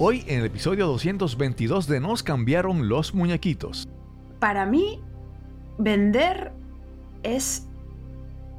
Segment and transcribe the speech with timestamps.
[0.00, 3.88] Hoy en el episodio 222 de Nos cambiaron los muñequitos.
[4.38, 5.00] Para mí,
[5.76, 6.52] vender
[7.24, 7.66] es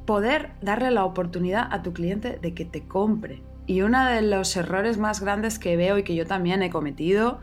[0.04, 3.42] poder darle la oportunidad a tu cliente de que te compre.
[3.66, 7.40] Y uno de los errores más grandes que veo y que yo también he cometido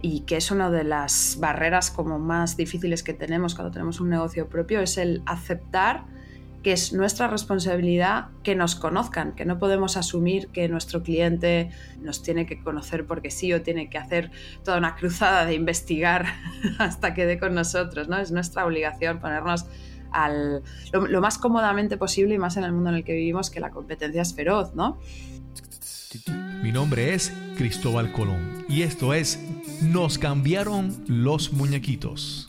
[0.00, 4.08] y que es una de las barreras como más difíciles que tenemos cuando tenemos un
[4.08, 6.04] negocio propio es el aceptar
[6.62, 11.70] que es nuestra responsabilidad que nos conozcan, que no podemos asumir que nuestro cliente
[12.00, 14.30] nos tiene que conocer porque sí o tiene que hacer
[14.64, 16.26] toda una cruzada de investigar
[16.78, 18.18] hasta que dé con nosotros, ¿no?
[18.18, 19.66] Es nuestra obligación ponernos
[20.12, 20.62] al,
[20.92, 23.70] lo, más cómodamente posible y más en el mundo en el que vivimos que la
[23.70, 24.98] competencia es feroz, ¿no?
[26.62, 29.42] Mi nombre es Cristóbal Colón y esto es
[29.80, 32.48] Nos cambiaron los muñequitos.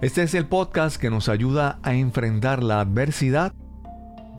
[0.00, 3.52] Este es el podcast que nos ayuda a enfrentar la adversidad,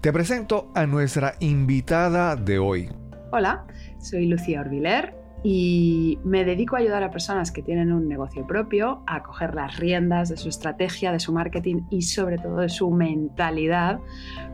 [0.01, 2.89] Te presento a nuestra invitada de hoy.
[3.31, 3.65] Hola,
[4.01, 9.03] soy Lucía Orbiler y me dedico a ayudar a personas que tienen un negocio propio
[9.05, 12.89] a coger las riendas de su estrategia, de su marketing y sobre todo de su
[12.91, 13.99] mentalidad,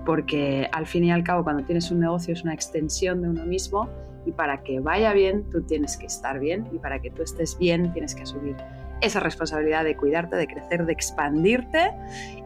[0.03, 3.45] porque al fin y al cabo cuando tienes un negocio es una extensión de uno
[3.45, 3.87] mismo
[4.25, 7.57] y para que vaya bien tú tienes que estar bien y para que tú estés
[7.59, 8.55] bien tienes que asumir
[9.01, 11.91] esa responsabilidad de cuidarte, de crecer, de expandirte.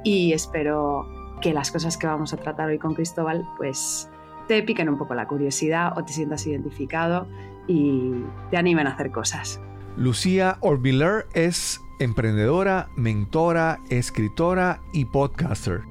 [0.03, 1.07] Y espero
[1.41, 4.09] que las cosas que vamos a tratar hoy con Cristóbal pues
[4.47, 7.27] te piquen un poco la curiosidad o te sientas identificado
[7.67, 9.61] y te animen a hacer cosas.
[9.95, 15.81] Lucía Orbiler es emprendedora, mentora, escritora y podcaster.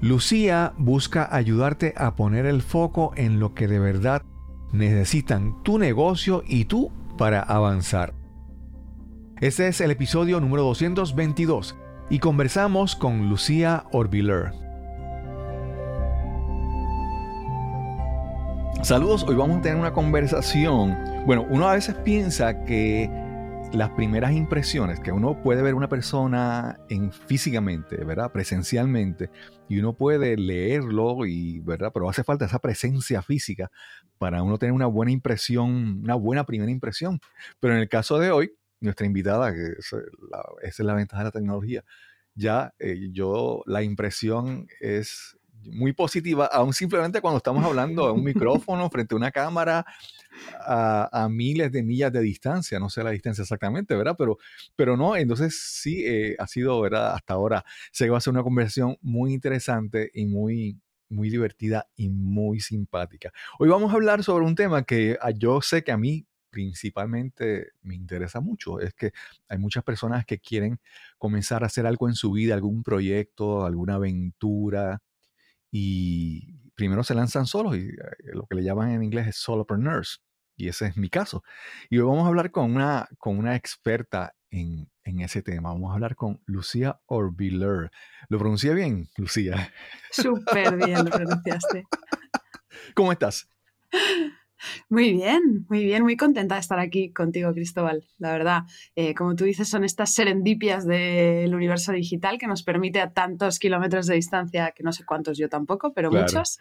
[0.00, 4.22] Lucía busca ayudarte a poner el foco en lo que de verdad
[4.72, 8.12] necesitan tu negocio y tú para avanzar.
[9.40, 11.76] Este es el episodio número 222
[12.10, 14.63] y conversamos con Lucía Orbiler.
[18.84, 20.94] Saludos, hoy vamos a tener una conversación.
[21.24, 23.08] Bueno, uno a veces piensa que
[23.72, 28.30] las primeras impresiones, que uno puede ver una persona en, físicamente, ¿verdad?
[28.30, 29.30] Presencialmente,
[29.70, 31.92] y uno puede leerlo, y, ¿verdad?
[31.94, 33.70] Pero hace falta esa presencia física
[34.18, 37.20] para uno tener una buena impresión, una buena primera impresión.
[37.60, 39.92] Pero en el caso de hoy, nuestra invitada, que es
[40.30, 41.84] la, esa es la ventaja de la tecnología,
[42.34, 45.38] ya eh, yo, la impresión es
[45.72, 49.84] muy positiva, aún simplemente cuando estamos hablando a un micrófono frente a una cámara
[50.60, 54.16] a, miles de millas de distancia, no sé la distancia exactamente, ¿verdad?
[54.18, 54.38] Pero,
[54.76, 57.14] pero no, entonces sí eh, ha sido, ¿verdad?
[57.14, 62.08] Hasta ahora se va a hacer una conversación muy interesante y muy, muy divertida y
[62.08, 63.32] muy simpática.
[63.58, 67.72] Hoy vamos a hablar sobre un tema que ah, yo sé que a mí principalmente
[67.82, 68.78] me interesa mucho.
[68.78, 69.12] Es que
[69.48, 70.78] hay muchas personas que quieren
[71.18, 75.02] comenzar a hacer algo en su vida, algún proyecto, alguna aventura,
[75.76, 77.94] y primero se lanzan solos y eh,
[78.32, 80.22] lo que le llaman en inglés es solopreneurs.
[80.56, 81.42] Y ese es mi caso.
[81.90, 85.70] Y hoy vamos a hablar con una, con una experta en, en ese tema.
[85.70, 87.90] Vamos a hablar con Lucía Orbiler.
[88.28, 89.72] ¿Lo pronuncié bien, Lucía?
[90.12, 91.82] Súper bien lo pronunciaste.
[92.94, 93.48] ¿Cómo estás?
[94.88, 98.04] Muy bien, muy bien, muy contenta de estar aquí contigo, Cristóbal.
[98.18, 98.62] La verdad,
[98.96, 103.58] eh, como tú dices, son estas serendipias del universo digital que nos permite a tantos
[103.58, 106.24] kilómetros de distancia, que no sé cuántos yo tampoco, pero Claro.
[106.24, 106.58] muchos,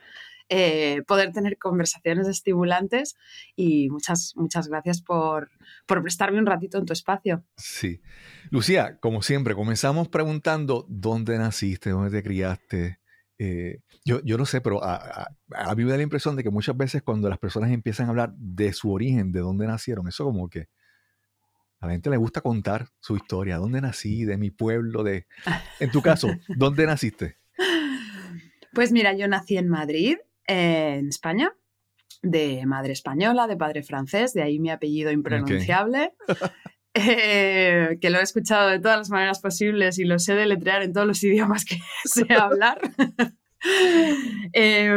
[0.49, 3.15] eh, poder tener conversaciones estimulantes
[3.55, 5.49] y muchas, muchas gracias por,
[5.85, 7.43] por prestarme un ratito en tu espacio.
[7.57, 8.01] Sí.
[8.49, 12.99] Lucía, como siempre, comenzamos preguntando dónde naciste, dónde te criaste.
[13.45, 15.27] Eh, yo, yo no sé, pero a, a-
[15.69, 18.09] a mí me da la impresión de que muchas veces cuando las personas empiezan a
[18.11, 20.67] hablar de su origen, de dónde nacieron, eso como que
[21.81, 25.27] a la gente le gusta contar su historia, dónde nací, de mi pueblo, de...
[25.81, 27.35] En tu caso, ¿dónde naciste?
[28.73, 30.17] Pues mira, yo nací en Madrid,
[30.47, 31.51] eh, en España,
[32.21, 36.13] de madre española, de padre francés, de ahí mi apellido impronunciable,
[36.93, 40.93] eh, que lo he escuchado de todas las maneras posibles y lo sé deletrear en
[40.93, 42.79] todos los idiomas que sé hablar.
[44.51, 44.91] Eh,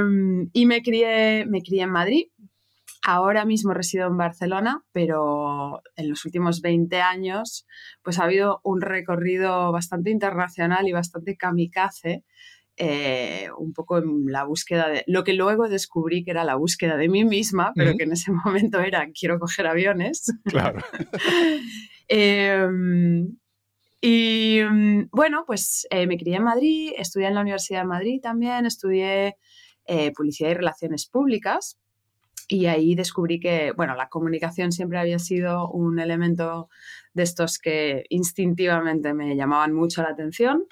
[0.53, 2.27] y me crié, me crié en Madrid.
[3.09, 7.65] Ahora mismo resido en Barcelona, pero en los últimos 20 años
[8.03, 12.25] pues ha habido un recorrido bastante internacional y bastante kamikaze
[12.76, 16.96] eh, un poco en la búsqueda de lo que luego descubrí que era la búsqueda
[16.96, 20.32] de mí misma, pero que en ese momento era quiero coger aviones.
[20.44, 20.82] Claro.
[22.08, 22.64] Eh,
[24.00, 28.20] y mm, bueno, pues eh, me crié en Madrid, estudié en la Universidad de Madrid
[28.23, 29.37] también, estudié
[29.87, 31.78] eh, publicidad y relaciones públicas.
[32.49, 36.69] Y ahí descubrí que, bueno, la comunicación siempre había sido un elemento
[37.14, 40.67] de estos que instintivamente me llamaban mucho la atención.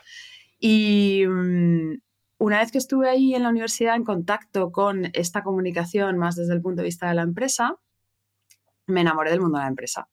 [0.58, 1.94] Y mm,
[2.38, 6.54] una vez que estuve ahí en la universidad en contacto con esta comunicación más desde
[6.54, 7.76] el punto de vista de la empresa,
[8.86, 10.08] me enamoré del mundo de la empresa.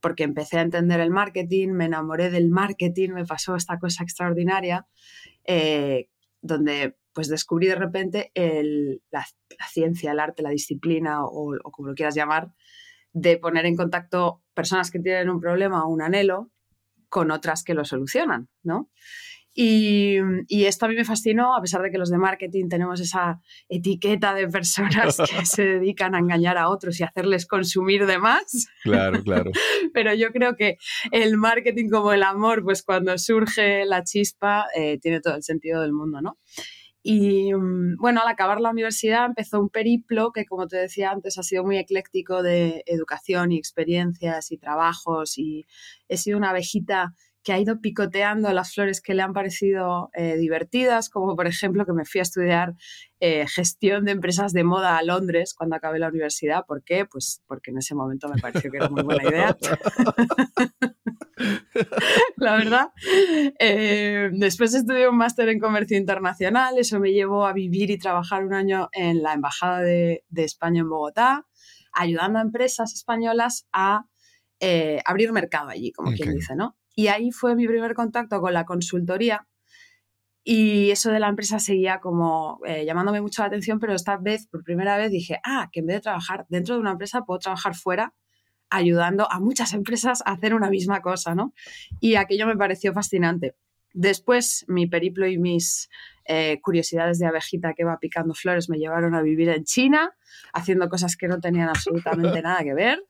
[0.00, 4.86] Porque empecé a entender el marketing, me enamoré del marketing, me pasó esta cosa extraordinaria,
[5.44, 6.08] eh,
[6.40, 9.26] donde pues descubrí de repente el- la,
[9.70, 12.52] ciencia, el arte, la disciplina o, o como lo quieras llamar,
[13.12, 16.50] de poner en contacto personas que tienen un problema o un anhelo
[17.08, 18.88] con otras que lo solucionan, ¿no?
[19.52, 20.16] Y,
[20.46, 23.40] y esto a mí me fascinó, a pesar de que los de marketing tenemos esa
[23.68, 28.68] etiqueta de personas que se dedican a engañar a otros y hacerles consumir de más,
[28.82, 29.50] Claro, claro.
[29.94, 30.78] pero yo creo que
[31.10, 35.82] el marketing como el amor, pues cuando surge la chispa, eh, tiene todo el sentido
[35.82, 36.38] del mundo, ¿no?
[37.02, 41.38] Y mm, bueno, al acabar la universidad empezó un periplo que, como te decía antes,
[41.38, 45.66] ha sido muy ecléctico de educación y experiencias y trabajos y
[46.08, 50.36] he sido una abejita que ha ido picoteando las flores que le han parecido eh,
[50.36, 52.74] divertidas, como por ejemplo que me fui a estudiar
[53.18, 56.64] eh, gestión de empresas de moda a Londres cuando acabé la universidad.
[56.66, 57.06] ¿Por qué?
[57.06, 59.56] Pues porque en ese momento me pareció que era muy buena idea.
[62.36, 62.88] la verdad.
[63.58, 68.44] Eh, después estudié un máster en comercio internacional, eso me llevó a vivir y trabajar
[68.44, 71.46] un año en la Embajada de, de España en Bogotá,
[71.92, 74.04] ayudando a empresas españolas a
[74.62, 76.76] eh, abrir mercado allí, como quien dice, ¿no?
[77.00, 79.48] Y ahí fue mi primer contacto con la consultoría
[80.44, 84.46] y eso de la empresa seguía como eh, llamándome mucho la atención, pero esta vez,
[84.48, 87.38] por primera vez, dije, ah, que en vez de trabajar dentro de una empresa, puedo
[87.38, 88.12] trabajar fuera
[88.68, 91.54] ayudando a muchas empresas a hacer una misma cosa, ¿no?
[92.00, 93.54] Y aquello me pareció fascinante.
[93.92, 95.88] Después, mi periplo y mis
[96.24, 100.14] eh, curiosidades de abejita que va picando flores me llevaron a vivir en China,
[100.52, 103.02] haciendo cosas que no tenían absolutamente nada que ver.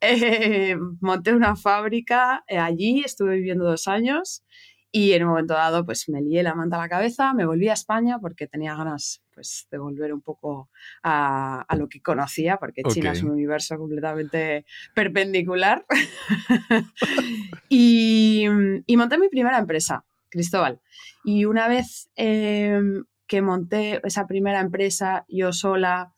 [0.00, 4.44] Eh, monté una fábrica eh, allí, estuve viviendo dos años
[4.90, 7.68] y en un momento dado pues me lié la manta a la cabeza, me volví
[7.68, 10.70] a España porque tenía ganas pues de volver un poco
[11.02, 15.84] a, a lo que conocía, porque China es un universo completamente perpendicular.
[17.68, 18.46] y,
[18.86, 20.80] y monté mi primera empresa, Cristóbal.
[21.22, 22.80] Y una vez eh,
[23.28, 26.14] que monté esa primera empresa yo sola,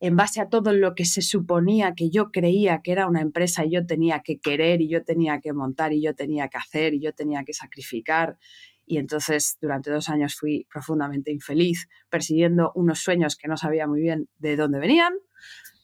[0.00, 3.64] en base a todo lo que se suponía que yo creía que era una empresa
[3.64, 6.94] y yo tenía que querer y yo tenía que montar y yo tenía que hacer
[6.94, 8.38] y yo tenía que sacrificar.
[8.86, 14.00] Y entonces durante dos años fui profundamente infeliz persiguiendo unos sueños que no sabía muy
[14.00, 15.14] bien de dónde venían.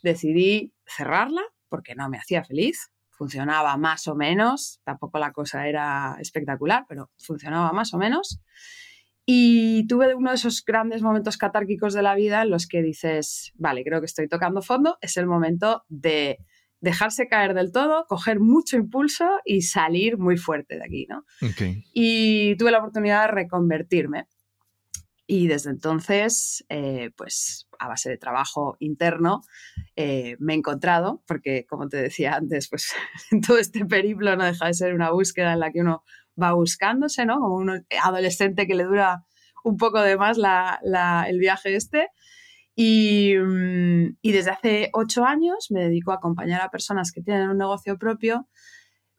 [0.02, 2.90] Decidí cerrarla porque no me hacía feliz.
[3.10, 8.40] Funcionaba más o menos, tampoco la cosa era espectacular, pero funcionaba más o menos.
[9.26, 13.52] Y tuve uno de esos grandes momentos catárquicos de la vida en los que dices,
[13.54, 16.38] vale, creo que estoy tocando fondo, es el momento de
[16.80, 21.24] dejarse caer del todo, coger mucho impulso y salir muy fuerte de aquí, ¿no?
[21.94, 24.28] Y tuve la oportunidad de reconvertirme.
[25.26, 29.40] Y desde entonces, eh, pues a base de trabajo interno,
[29.96, 32.92] eh, me he encontrado, porque como te decía antes, pues
[33.46, 36.04] todo este periplo no deja de ser una búsqueda en la que uno
[36.40, 37.38] va buscándose, ¿no?
[37.40, 39.24] Como un adolescente que le dura
[39.64, 42.08] un poco de más la- el viaje este.
[42.76, 47.48] Y, mm, y desde hace ocho años me dedico a acompañar a personas que tienen
[47.48, 48.48] un negocio propio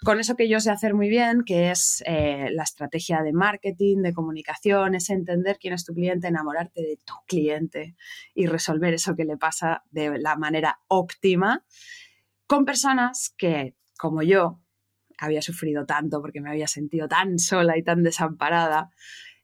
[0.04, 4.02] con eso que yo sé hacer muy bien, que es eh, la estrategia de marketing,
[4.04, 7.96] de comunicación, es entender quién es tu cliente, enamorarte de tu cliente
[8.34, 11.66] y resolver eso que le pasa de la manera óptima
[12.46, 14.60] con personas que, como yo,
[15.18, 18.90] había sufrido tanto porque me había sentido tan sola y tan desamparada,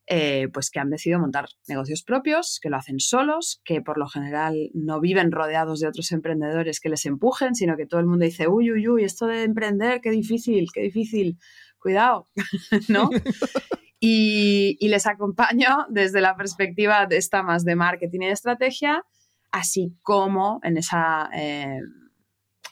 [0.06, 4.08] eh, pues que han decidido montar negocios propios, que lo hacen solos, que por lo
[4.08, 8.24] general no viven rodeados de otros emprendedores que les empujen, sino que todo el mundo
[8.24, 11.38] dice, uy, uy, uy, esto de emprender, qué difícil, qué difícil,
[11.78, 12.28] cuidado,
[12.88, 13.10] ¿no?
[14.04, 19.04] Y, y, les acompaño desde la perspectiva de esta más de marketing y de estrategia,
[19.52, 21.30] así como en esa...
[21.32, 21.78] Eh,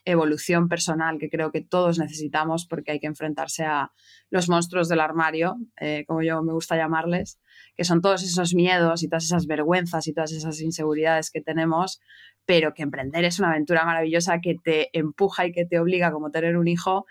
[0.04, 3.92] evolución personal que creo que todos necesitamos porque hay que enfrentarse a
[4.30, 7.38] los monstruos del armario, eh, como yo me gusta llamarles,
[7.76, 12.00] que son todos esos miedos y todas esas vergüenzas y todas esas inseguridades que tenemos,
[12.46, 16.30] pero que emprender es una aventura maravillosa que te empuja y que te obliga, como
[16.30, 17.06] tener un hijo,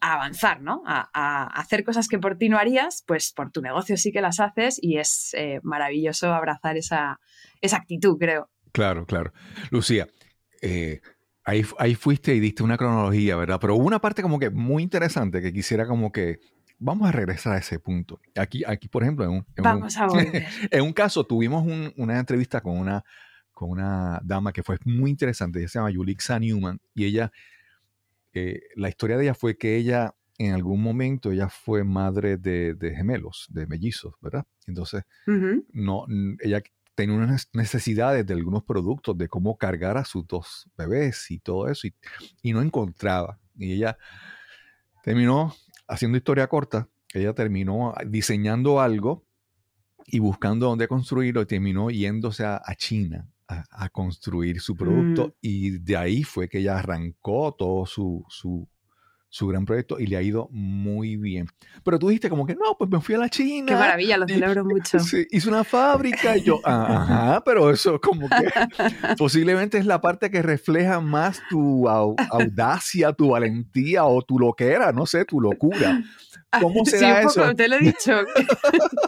[0.00, 0.82] a avanzar, ¿no?
[0.84, 4.40] A, hacer cosas que por ti no harías, pues por tu negocio sí que las
[4.40, 7.20] haces y es eh, maravilloso abrazar esa,
[7.60, 8.50] esa actitud, creo.
[8.72, 9.32] Claro, claro.
[9.70, 10.08] Lucía,
[10.60, 11.00] eh,
[11.44, 13.58] Ahí, ahí fuiste y diste una cronología, ¿verdad?
[13.60, 16.38] Pero hubo una parte como que muy interesante que quisiera como que
[16.78, 18.20] vamos a regresar a ese punto.
[18.34, 20.06] Aquí, aquí por ejemplo, en un, vamos a
[20.70, 21.64] en un caso tuvimos
[21.96, 23.04] una entrevista con una,
[23.52, 27.32] con una dama que fue muy interesante, ella se llama Yulixa Newman, y ella,
[28.34, 32.74] eh, la historia de ella fue que ella en algún momento ella fue madre de,
[32.74, 34.44] de gemelos, de mellizos, ¿verdad?
[34.66, 35.04] Entonces,
[35.72, 36.06] no,
[36.40, 36.62] ella
[36.94, 41.68] tenía unas necesidades de algunos productos, de cómo cargar a sus dos bebés y todo
[41.68, 41.88] eso,
[42.42, 43.38] y, no encontraba.
[43.56, 43.96] Y ella
[45.02, 45.54] terminó,
[45.88, 49.24] haciendo historia corta, ella terminó diseñando algo
[50.06, 55.32] y buscando dónde construirlo, y terminó yéndose a, China a, construir su producto, mm.
[55.40, 58.68] y de ahí fue que ella arrancó todo su, su,
[59.32, 61.48] su gran proyecto y le ha ido muy bien.
[61.82, 63.66] Pero tú dijiste como que no, pues me fui a la China.
[63.66, 65.00] Qué maravilla, lo celebro mucho.
[65.00, 68.50] Sí, hice una fábrica y yo, ajá, pero eso como que
[69.16, 75.06] posiblemente es la parte que refleja más tu audacia, tu valentía o tu loquera, no
[75.06, 76.02] sé, tu locura.
[76.60, 77.54] ¿Cómo se sí, un poco, eso?
[77.54, 78.20] Te lo he dicho,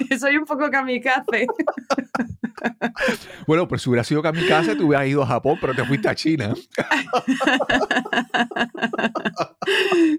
[0.08, 1.46] que soy un poco kamikaze.
[3.46, 6.14] Bueno, pues si hubiera sido kamikaze, te hubieras ido a Japón, pero te fuiste a
[6.14, 6.54] China.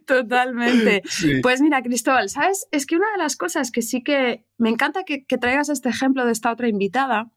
[0.05, 1.01] Totalmente.
[1.41, 2.67] Pues mira, Cristóbal, ¿sabes?
[2.71, 5.89] Es que una de las cosas que sí que me encanta que, que traigas este
[5.89, 7.31] ejemplo de esta otra invitada,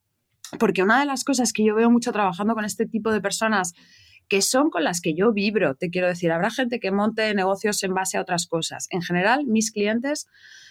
[0.59, 3.73] porque una de las cosas que yo veo mucho trabajando con este tipo de personas
[4.29, 5.75] que son con las que yo vibro.
[5.75, 8.87] Te quiero decir, habrá gente que monte negocios en base a otras cosas.
[8.91, 10.27] En general, mis clientes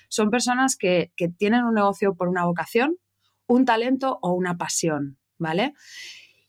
[0.10, 2.98] son personas que, tienen un negocio por una vocación,
[3.48, 5.74] un talento o una pasión, ¿vale?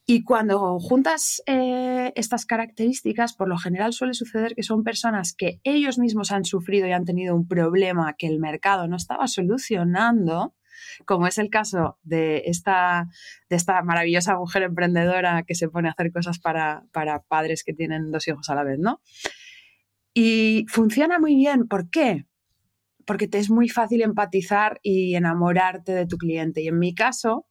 [0.05, 5.59] Y cuando juntas eh, estas características, por lo general suele suceder que son personas que
[5.63, 10.55] ellos mismos han sufrido y han tenido un problema que el mercado no estaba solucionando
[11.05, 13.07] como es el caso de esta,
[13.49, 17.73] de esta maravillosa mujer emprendedora que se pone a hacer cosas para, para padres que
[17.73, 19.01] tienen dos hijos a la vez, ¿no?
[20.13, 21.67] Y funciona muy bien.
[21.67, 22.25] ¿Por qué?
[23.05, 26.61] Porque te es muy fácil empatizar y enamorarte de tu cliente.
[26.61, 27.47] Y en mi caso,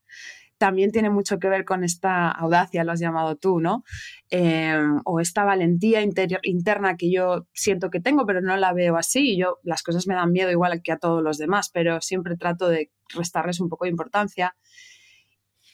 [0.58, 3.84] también tiene mucho que ver con esta audacia, lo has llamado tú, ¿no?
[4.28, 9.38] Em, o esta valentía interna que yo siento que tengo, pero no la veo así.
[9.38, 12.68] Yo, las cosas me dan miedo igual que a todos los demás, pero siempre trato
[12.68, 14.56] de restarles un poco de importancia.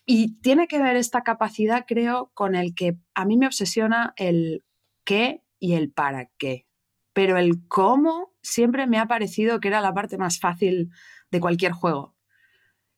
[0.06, 4.64] Y tiene que ver esta capacidad, creo, con el que a mí me obsesiona el
[5.04, 6.66] qué y el para qué.
[7.14, 10.90] Pero el cómo siempre me ha parecido que era la parte más fácil
[11.30, 12.13] de cualquier juego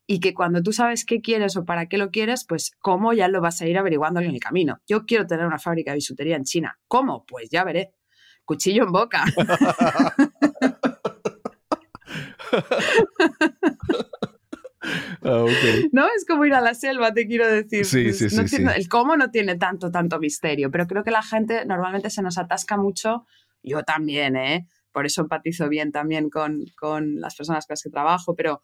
[0.06, 3.28] y que cuando tú sabes qué quieres o para qué lo quieres, pues cómo ya
[3.28, 4.80] lo vas a ir averiguando en el camino.
[4.86, 6.78] Yo quiero tener una fábrica de bisutería en China.
[6.86, 7.25] ¿Cómo?
[7.26, 7.92] Pues ya veré.
[8.44, 9.25] Cuchillo en boca.
[15.22, 15.44] Ah,
[15.90, 17.84] no es como ir a la selva, te quiero decir.
[17.84, 21.64] Sí, sí, sí, El cómo no tiene tanto, tanto misterio, pero creo que la gente
[21.66, 23.26] normalmente se nos atasca mucho,
[23.62, 24.68] yo también, ¿eh?
[24.92, 28.62] Por eso empatizo bien también con, con las personas con las que trabajo, pero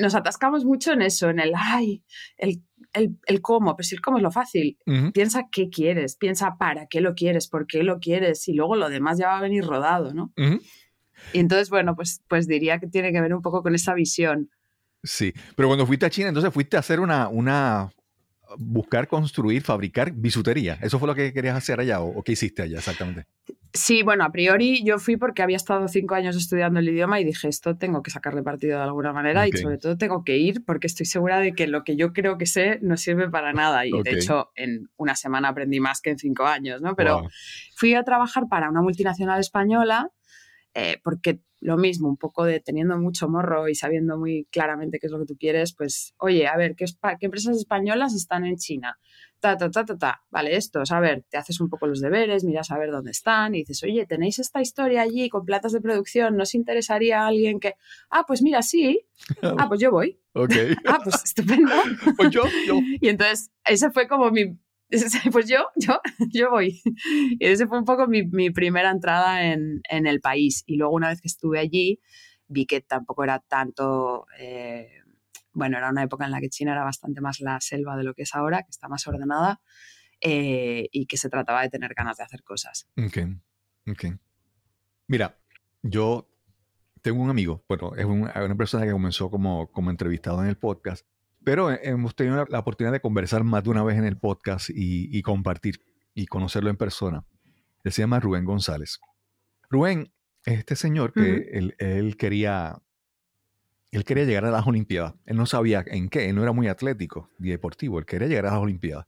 [0.00, 2.02] nos atascamos mucho en eso, en el, ay,
[2.36, 4.78] el, el, cómo, pero si el cómo es lo fácil.
[5.12, 8.88] Piensa qué quieres, piensa para qué lo quieres, por qué lo quieres y luego lo
[8.88, 10.32] demás ya va a venir rodado, ¿no?
[11.32, 14.50] Y entonces, bueno, pues, pues diría que tiene que ver un poco con esa visión.
[15.02, 17.92] Sí, pero cuando fuiste a China, entonces fuiste a hacer una, una
[18.58, 20.78] buscar, construir, fabricar bisutería.
[20.82, 23.26] ¿Eso fue lo que querías hacer allá o, qué hiciste allá exactamente?
[23.72, 27.24] Sí, bueno, a priori yo fui porque había estado cinco años estudiando el idioma y
[27.24, 30.64] dije, esto tengo que sacarle partido de alguna manera y sobre todo tengo que ir
[30.64, 33.84] porque estoy segura de que lo que yo creo que sé no sirve para nada.
[33.86, 36.96] Y de hecho, en una semana aprendí más que en cinco años, ¿no?
[36.96, 37.28] Pero Wow.
[37.74, 40.10] fui a trabajar para una multinacional española
[40.78, 45.06] eh, porque lo mismo, un poco de teniendo mucho morro y sabiendo muy claramente qué
[45.06, 46.84] es lo que tú quieres, pues, oye, a ver, ¿qué,
[47.18, 48.98] qué empresas españolas están en China?
[49.40, 50.22] Ta, ta, ta, ta, ta.
[50.30, 53.54] Vale, estos, a ver, te haces un poco los deberes, miras a ver dónde están
[53.54, 56.36] y dices, oye, ¿tenéis esta historia allí con platas de producción?
[56.36, 57.74] ¿No os interesaría a alguien que,
[58.10, 59.00] ah, pues mira, sí,
[59.42, 60.52] ah, pues yo voy, Ok.
[60.86, 61.72] ah, pues estupendo.
[62.16, 62.78] Pues yo, yo.
[63.00, 64.58] Y entonces, ese fue como mi.
[65.32, 65.98] Pues yo, yo,
[66.32, 66.80] yo voy.
[67.40, 70.62] Y ese fue un poco mi, mi primera entrada en, en el país.
[70.66, 71.98] Y luego, una vez que estuve allí,
[72.46, 74.26] vi que tampoco era tanto.
[74.38, 74.88] eh,
[75.56, 78.14] bueno, era una época en la que China era bastante más la selva de lo
[78.14, 79.60] que es ahora, que está más ordenada,
[80.20, 82.88] eh, y que se trataba de tener ganas de hacer cosas.
[82.96, 83.18] Ok,
[83.90, 84.04] ok.
[85.08, 85.38] Mira,
[85.82, 86.28] yo
[87.02, 90.56] tengo un amigo, bueno, es un- una persona que comenzó como, como entrevistado en el
[90.56, 91.06] podcast,
[91.44, 94.18] pero he- hemos tenido la, la oportunidad de conversar más de una vez en el
[94.18, 95.80] podcast y, y compartir
[96.14, 97.24] y conocerlo en persona.
[97.84, 98.98] Él se llama Rubén González.
[99.70, 100.12] Rubén
[100.44, 102.76] es este señor que él quería,
[103.90, 105.14] él quería llegar a las Olimpiadas.
[105.24, 108.46] Él no sabía en qué, él no era muy atlético ni deportivo, él quería llegar
[108.46, 109.06] a las Olimpiadas.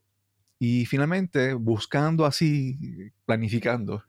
[0.58, 4.04] Y finalmente, buscando así, planificando,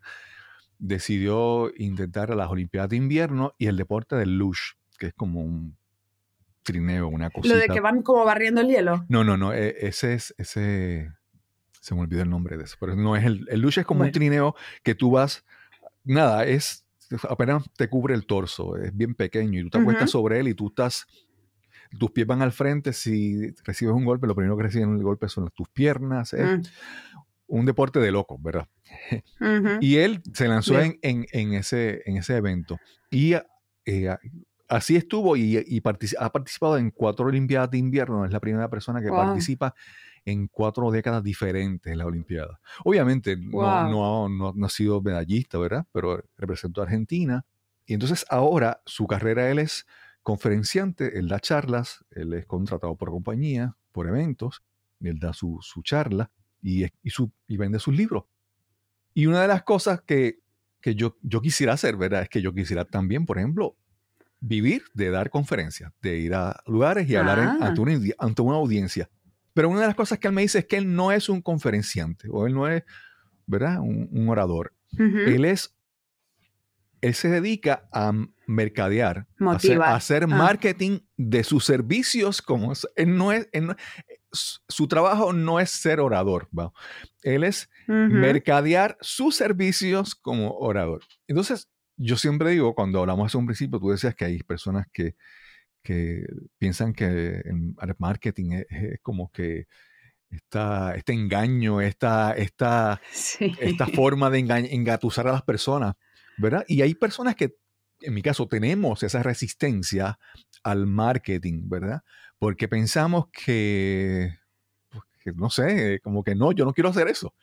[0.79, 5.77] decidió intentar las Olimpiadas de invierno y el deporte del luge, que es como un
[6.63, 7.55] trineo, una cosita.
[7.55, 9.05] Lo de que van como barriendo el hielo.
[9.09, 11.11] No, no, no, e- ese es, ese,
[11.81, 14.03] se me olvidó el nombre de eso, pero no es el, el luge es como
[14.03, 15.45] un trineo que tú vas,
[16.03, 16.85] nada, es,
[17.29, 20.19] apenas te cubre el torso, es bien pequeño y tú te acuestas Ujú.
[20.19, 21.05] sobre él y tú estás,
[21.99, 25.29] tus pies van al frente, si recibes un golpe, lo primero que reciben el golpe
[25.29, 26.63] son tus piernas, es Mm,
[27.47, 28.67] un deporte de locos, ¿verdad?
[29.81, 32.77] Y él se lanzó en, en- en ese, en ese evento.
[33.09, 33.33] Y
[33.85, 34.15] eh,
[34.67, 35.81] así estuvo y,
[36.19, 38.25] ha participado en cuatro Olimpiadas de invierno.
[38.25, 39.15] Es la primera persona que Wow.
[39.15, 39.73] participa
[40.25, 42.59] en cuatro décadas diferentes en la Olimpiada.
[42.83, 43.89] Obviamente no, Wow.
[43.89, 45.85] no, no- no ha sido medallista, ¿verdad?
[45.91, 47.45] Pero representó a Argentina.
[47.85, 49.85] Y entonces ahora su carrera, él es
[50.21, 54.63] conferenciante, él da charlas, él es contratado por compañía, por eventos,
[54.99, 56.29] él da su, su charla
[56.61, 58.25] y, y, su, y vende sus libros.
[59.13, 60.39] Y una de las cosas que,
[60.81, 62.21] que yo, yo quisiera hacer, ¿verdad?
[62.21, 63.75] Es que yo quisiera también, por ejemplo,
[64.39, 67.57] vivir de dar conferencias, de ir a lugares y hablar en- Ah.
[67.61, 69.09] ante, una, audi- ante una audiencia.
[69.59, 71.41] Pero una de las cosas que él me dice es que él no es un
[71.41, 72.81] conferenciante o él no es,
[73.45, 73.81] ¿verdad?
[73.81, 74.73] Un, un orador.
[74.93, 75.17] Ujú.
[75.17, 75.75] Él es,
[77.01, 78.13] él se dedica a
[78.47, 80.27] mercadear, a hacer, a hacer Ah.
[80.27, 82.41] marketing de sus servicios.
[82.41, 83.75] Como él no es, él no-
[84.31, 86.71] su, trabajo no es ser orador, ¿va?
[87.23, 87.97] él es Ujú.
[88.13, 91.01] mercadear sus servicios como orador.
[91.27, 91.67] Entonces,
[91.97, 95.17] yo siempre digo, cuando hablamos hace un principio, tú decías que hay personas que,
[95.89, 96.23] que
[96.59, 97.05] piensan que
[97.45, 99.65] el marketing es, es como que
[100.29, 103.55] esta, este engaño, esta, esta, Sí.
[103.59, 105.95] esta forma de enga- engatusar a las personas,
[106.37, 106.63] ¿verdad?
[106.67, 107.55] Y hay personas que,
[108.01, 110.19] en mi caso, tenemos esa resistencia
[110.63, 112.01] al marketing, ¿verdad?
[112.37, 114.37] Porque pensamos que,
[114.89, 117.33] pues, que no sé, como que no, yo no quiero hacer eso.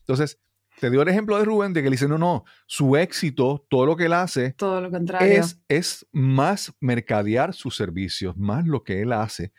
[0.00, 0.38] Entonces,
[0.80, 3.86] te dio el ejemplo de Rubén de que le dice, no, no, su éxito, todo
[3.86, 5.38] lo que él hace, Todo lo contrario.
[5.40, 9.52] es, es más mercadear sus servicios, más lo que él hace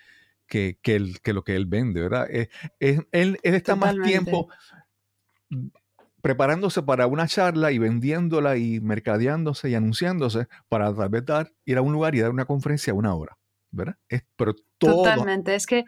[0.47, 2.27] que, que, el- que lo que él vende, ¿verdad?
[2.29, 2.49] Eh,
[2.79, 4.47] es- él, él está más tiempo
[6.21, 11.77] preparándose para una charla y vendiéndola y mercadeándose y anunciándose para tal vez dar, ir
[11.77, 13.37] a un lugar y dar una conferencia a una hora,
[13.71, 13.97] ¿verdad?
[14.09, 14.95] Es, pero todo...
[15.03, 15.55] Totalmente.
[15.55, 15.85] Es que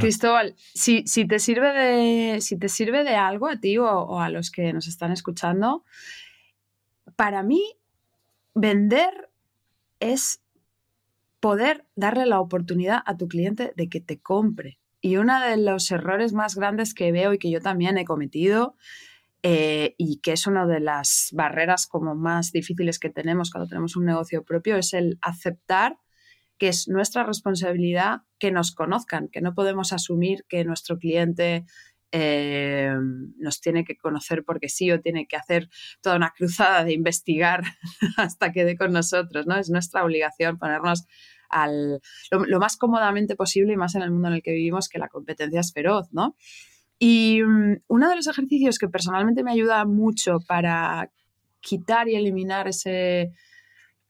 [0.00, 4.20] Cristóbal, si, si, te sirve de, si te sirve de algo a ti o, o
[4.20, 5.84] a los que nos están escuchando,
[7.16, 7.62] para mí
[8.54, 9.30] vender
[10.00, 10.42] es
[11.40, 14.78] poder darle la oportunidad a tu cliente de que te compre.
[15.00, 18.76] Y uno de los errores más grandes que veo y que yo también he cometido
[19.42, 23.96] eh, y que es una de las barreras como más difíciles que tenemos cuando tenemos
[23.96, 25.98] un negocio propio es el aceptar
[26.62, 31.64] que es nuestra responsabilidad que nos conozcan, que no podemos asumir que nuestro cliente
[32.12, 32.94] eh,
[33.36, 35.68] nos tiene que conocer porque sí o tiene que hacer
[36.02, 37.64] toda una cruzada de investigar
[38.16, 39.56] hasta que dé con nosotros, ¿no?
[39.56, 41.04] Es nuestra obligación ponernos
[41.48, 45.00] al, lo, más cómodamente posible y más en el mundo en el que vivimos que
[45.00, 46.36] la competencia es feroz, ¿no?
[46.96, 51.10] Y um, uno de los ejercicios que personalmente me ayuda mucho para
[51.60, 53.32] quitar y eliminar ese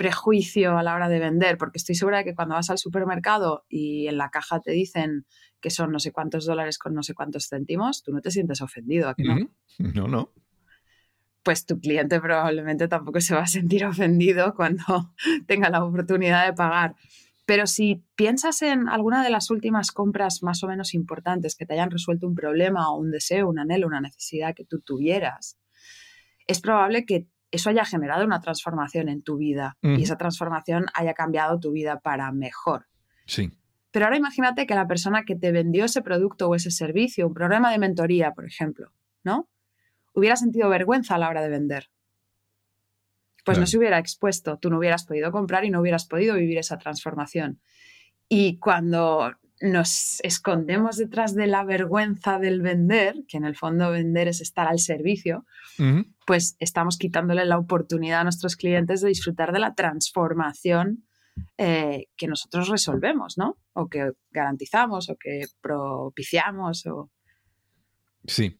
[0.02, 3.64] prejuicio a la hora de vender, porque estoy segura de que cuando vas al supermercado
[3.68, 5.26] y en la caja te dicen
[5.60, 8.60] que son no sé cuántos dólares con no sé cuántos céntimos, tú no te sientes
[8.62, 9.36] ofendido, ¿a que no?
[9.78, 10.32] No, no.
[11.44, 14.82] pues tu cliente probablemente tampoco se va a sentir ofendido cuando
[15.46, 16.96] tenga la oportunidad de pagar.
[17.46, 21.74] Pero si piensas en alguna de las últimas compras más o menos importantes que te
[21.74, 25.60] hayan resuelto un problema o un deseo, un anhelo, una necesidad que tú tuvieras,
[26.48, 31.14] es probable que eso haya generado una transformación en tu vida y esa transformación haya
[31.14, 32.86] cambiado tu vida para mejor.
[33.26, 33.52] Sí.
[33.90, 37.34] Pero ahora imagínate que la persona que te vendió ese producto o ese servicio, un
[37.34, 38.90] programa de mentoría, por ejemplo,
[39.22, 39.48] ¿no?
[40.14, 41.90] Hubiera sentido vergüenza a la hora de vender.
[43.44, 46.58] Pues no se hubiera expuesto, tú no hubieras podido comprar y no hubieras podido vivir
[46.58, 47.60] esa transformación.
[48.28, 54.28] Y cuando nos escondemos detrás de la vergüenza del vender, que en el fondo vender
[54.28, 55.46] es estar al servicio,
[56.26, 61.04] pues estamos quitándole la oportunidad a nuestros clientes de disfrutar de la transformación
[61.56, 63.56] eh, que nosotros resolvemos, ¿no?
[63.72, 66.84] O que garantizamos o que propiciamos.
[66.86, 67.10] O...
[68.26, 68.58] Sí.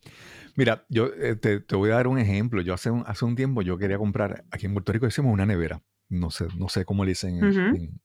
[0.56, 2.62] Mira, yo eh, te, te voy a dar un ejemplo.
[2.62, 5.46] Yo hace un, hace un tiempo yo quería comprar, aquí en Puerto Rico decimos una
[5.46, 5.82] nevera.
[6.08, 8.00] No sé, no sé cómo le dicen en,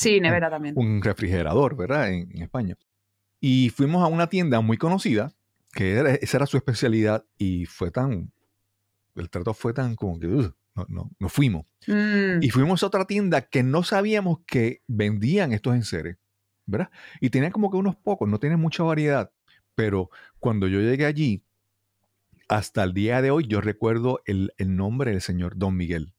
[0.00, 0.74] Sí, nevera también.
[0.76, 2.10] un refrigerador, ¿verdad?
[2.10, 2.76] En, en España.
[3.40, 5.32] Y fuimos a una tienda muy conocida,
[5.72, 8.32] que era- esa era su especialidad, y fue tan,
[9.16, 11.66] el trato fue tan como que, no, no, no fuimos.
[11.86, 16.16] Mm, Y fuimos a otra tienda que no sabíamos que vendían estos enseres,
[16.66, 16.90] ¿verdad?
[17.20, 19.30] Y tenía como que unos pocos, no tiene mucha variedad.
[19.74, 21.42] Pero cuando yo llegué allí,
[22.48, 26.14] hasta el día de hoy, yo recuerdo el, el nombre del señor Don Miguel.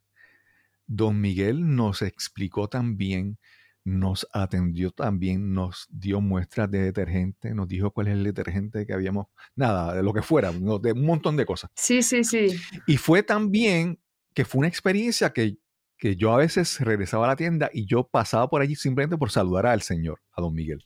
[0.87, 3.37] Don Miguel nos explicó también,
[3.83, 8.93] nos atendió también, nos dio muestras de detergente, nos dijo cuál es el detergente que
[8.93, 11.71] habíamos, nada, de lo que fuera, de un montón de cosas.
[11.75, 12.47] Sí, sí, sí.
[12.85, 13.99] Y fue también
[14.33, 15.57] que fue una experiencia que,
[15.97, 19.31] que yo a veces regresaba a la tienda y yo pasaba por allí simplemente por
[19.31, 20.85] saludar al Señor, a don Miguel.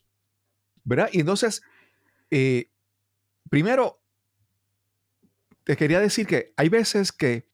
[0.84, 1.10] ¿Verdad?
[1.12, 1.63] Y entonces,
[2.31, 2.69] eh,
[3.49, 4.01] primero,
[5.63, 7.47] te quería decir que hay veces que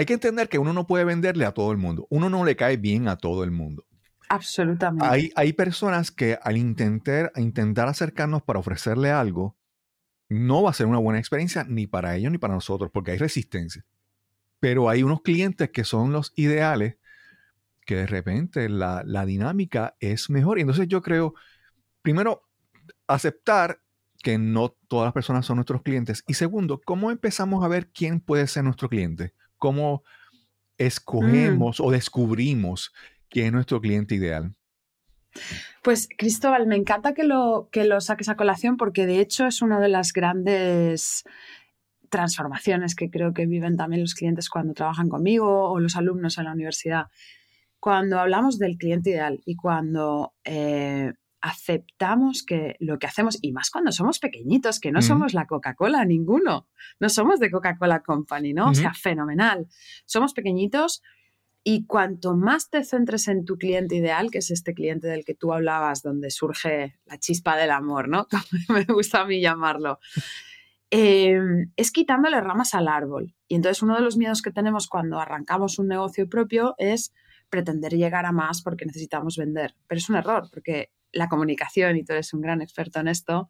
[0.00, 2.06] hay que entender que uno no puede venderle a todo el mundo.
[2.08, 3.84] Uno no le cae bien a todo el mundo.
[4.30, 5.06] Absolutamente.
[5.06, 9.58] Hay, hay personas que al intentar, intentar acercarnos para ofrecerle algo,
[10.30, 13.18] no va a ser una buena experiencia ni para ellos ni para nosotros, porque hay
[13.18, 13.84] resistencia.
[14.58, 16.96] Pero hay unos clientes que son los ideales,
[17.84, 20.56] que de repente la, la dinámica es mejor.
[20.56, 21.34] Y entonces yo creo,
[22.00, 22.48] primero,
[23.06, 23.82] aceptar
[24.22, 26.24] que no todas las personas son nuestros clientes.
[26.26, 29.34] Y segundo, ¿cómo empezamos a ver quién puede ser nuestro cliente?
[29.60, 30.02] ¿Cómo
[30.78, 32.92] escogemos o descubrimos
[33.28, 34.56] quién es nuestro cliente ideal?
[35.82, 39.62] Pues Cristóbal, me encanta que lo, que lo saques a colación porque de hecho es
[39.62, 41.22] una de las grandes
[42.08, 46.44] transformaciones que creo que viven también los clientes cuando trabajan conmigo o los alumnos en
[46.44, 47.04] la universidad.
[47.78, 53.70] Cuando hablamos del cliente ideal y cuando eh, aceptamos que lo que hacemos, y más
[53.70, 58.70] cuando somos pequeñitos, que no somos la Coca-Cola, ninguno, no somos de Coca-Cola Company, ¿no?
[58.70, 59.66] O sea, fenomenal.
[60.04, 61.02] Somos pequeñitos
[61.62, 65.34] y cuanto más te centres en tu cliente ideal, que es este cliente del que
[65.34, 68.26] tú hablabas, donde surge la chispa del amor, ¿no?
[68.66, 69.98] Como me gusta a mí llamarlo,
[70.90, 71.38] eh,
[71.76, 73.34] es quitándole ramas al árbol.
[73.46, 77.12] Y entonces uno de los miedos que tenemos cuando arrancamos un negocio propio es
[77.48, 79.74] pretender llegar a más porque necesitamos vender.
[79.86, 83.48] Pero es un error, porque la comunicación, y tú eres un gran experto en esto,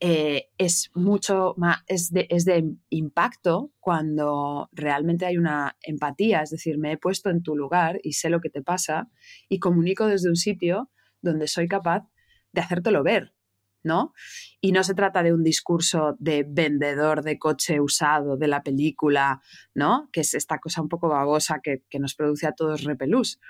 [0.00, 6.50] eh, es mucho más, es de, es de impacto cuando realmente hay una empatía, es
[6.50, 9.08] decir, me he puesto en tu lugar y sé lo que te pasa
[9.48, 10.90] y comunico desde un sitio
[11.22, 12.08] donde soy capaz
[12.52, 13.34] de hacértelo ver,
[13.82, 14.12] ¿no?
[14.60, 19.40] Y no se trata de un discurso de vendedor de coche usado de la película,
[19.74, 20.08] ¿no?
[20.12, 23.40] Que es esta cosa un poco babosa que, que nos produce a todos repelús.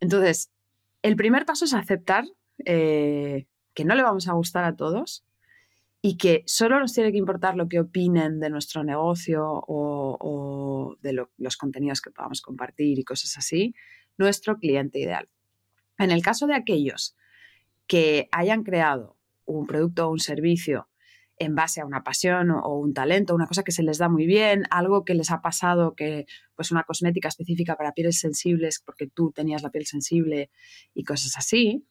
[0.00, 0.50] Entonces,
[1.02, 2.24] el primer paso es aceptar
[2.66, 5.24] eh, que no le vamos a gustar a todos
[6.00, 10.96] y que solo nos tiene que importar lo que opinen de nuestro negocio o, o
[11.00, 13.74] de lo- los contenidos que podamos compartir y cosas así,
[14.18, 15.28] nuestro cliente ideal.
[15.98, 17.16] En el caso de aquellos
[17.86, 20.88] que hayan creado un producto o un servicio
[21.38, 24.26] en base a una pasión o, un talento, una cosa que se les da muy
[24.26, 29.08] bien, algo que les ha pasado, que pues una cosmética específica para pieles sensibles porque
[29.08, 30.50] tú tenías la piel sensible
[30.94, 31.84] y cosas así,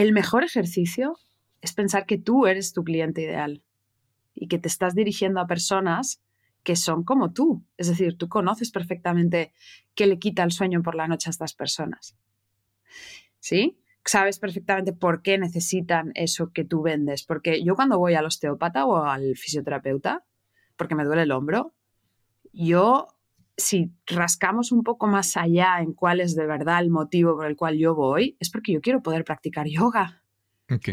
[0.00, 1.18] el mejor ejercicio
[1.60, 3.62] es pensar que tú eres tu cliente ideal
[4.34, 6.22] y que te estás dirigiendo a personas
[6.62, 7.66] que son como tú.
[7.76, 9.52] Es decir, tú conoces perfectamente
[9.94, 12.16] qué le quita el sueño por la noche a estas personas.
[13.40, 13.78] ¿Sí?
[14.02, 17.24] Sabes perfectamente por qué necesitan eso que tú vendes.
[17.24, 20.24] Porque yo cuando voy al osteópata o al fisioterapeuta,
[20.76, 21.74] porque me duele el hombro,
[22.54, 23.08] yo,
[23.60, 27.56] si rascamos un poco más allá en cuál es de verdad el motivo por el
[27.56, 30.22] cual yo voy, es porque yo quiero poder practicar yoga
[30.70, 30.88] Ok.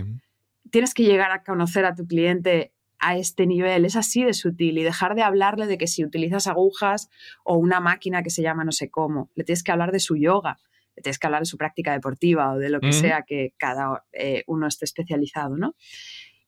[0.71, 4.77] tienes que llegar a conocer a tu cliente a este nivel, es así de sutil
[4.77, 7.09] y dejar de hablarle de que si utilizas agujas
[7.43, 10.15] o una máquina que se llama no sé cómo, le tienes que hablar de su
[10.17, 10.57] yoga,
[10.95, 14.03] le tienes que hablar de su práctica deportiva o de lo que sea que cada
[14.13, 15.75] eh, uno esté especializado, ¿no?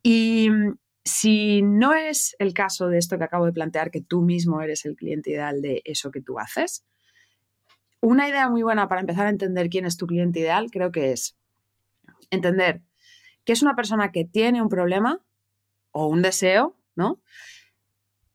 [0.02, 0.50] Y
[1.10, 4.86] si no es el caso de esto que acabo de plantear, que tú mismo eres
[4.86, 6.86] el cliente ideal de eso que tú haces,
[8.02, 11.12] una idea muy buena para empezar a entender quién es tu cliente ideal creo que
[11.12, 11.36] es
[12.30, 12.82] entender
[13.44, 15.22] que es una persona que tiene un problema
[15.92, 17.20] o un deseo, ¿no?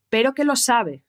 [0.08, 1.04] Pero que lo sabe,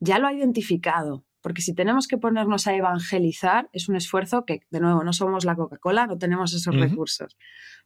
[0.00, 1.24] ya lo ha identificado.
[1.40, 5.44] Porque si tenemos que ponernos a evangelizar, es un esfuerzo que, de nuevo, no somos
[5.44, 7.38] la Coca-Cola, no tenemos esos recursos.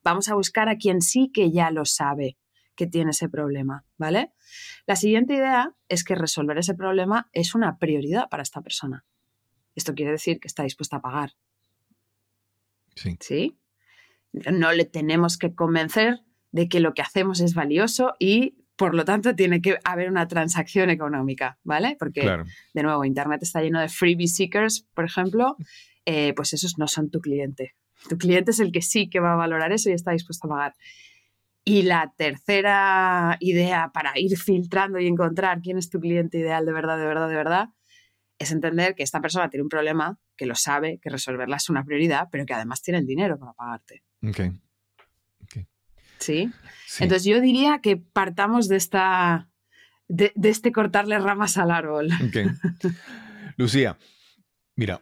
[0.03, 2.39] Vamos a buscar a quien sí que ya lo sabe
[2.75, 4.33] que tiene ese problema, ¿vale?
[4.87, 9.05] La siguiente idea es que resolver ese problema es una prioridad para esta persona.
[9.75, 11.33] Esto quiere decir que está dispuesta a pagar,
[12.95, 13.17] Sí.
[13.21, 13.59] ¿sí?
[14.33, 19.05] No le tenemos que convencer de que lo que hacemos es valioso y, por lo
[19.05, 21.97] tanto, tiene que haber una transacción económica, ¿vale?
[21.99, 22.45] Porque, Claro.
[22.75, 25.57] de nuevo, Internet está lleno de freebie seekers, por ejemplo,
[26.05, 27.75] eh, pues esos no son tu cliente.
[28.09, 30.51] Tu cliente es el que sí que va a valorar eso y está dispuesto a
[30.51, 30.75] pagar.
[31.65, 36.73] Y la tercera idea para ir filtrando y encontrar quién es tu cliente ideal de
[36.73, 37.69] verdad, de verdad, de verdad,
[38.39, 41.85] es entender que esta persona tiene un problema, que lo sabe, que resolverla es una
[41.85, 44.03] prioridad, pero que además tiene el dinero para pagarte.
[44.27, 44.41] Ok.
[46.19, 46.53] ¿Sí?
[46.87, 47.03] Sí.
[47.03, 49.49] Entonces yo diría que partamos de esta.
[50.09, 52.11] De, de este cortarle ramas al árbol.
[52.13, 52.37] Ok.
[53.57, 53.97] Lucía,
[54.77, 55.01] mira,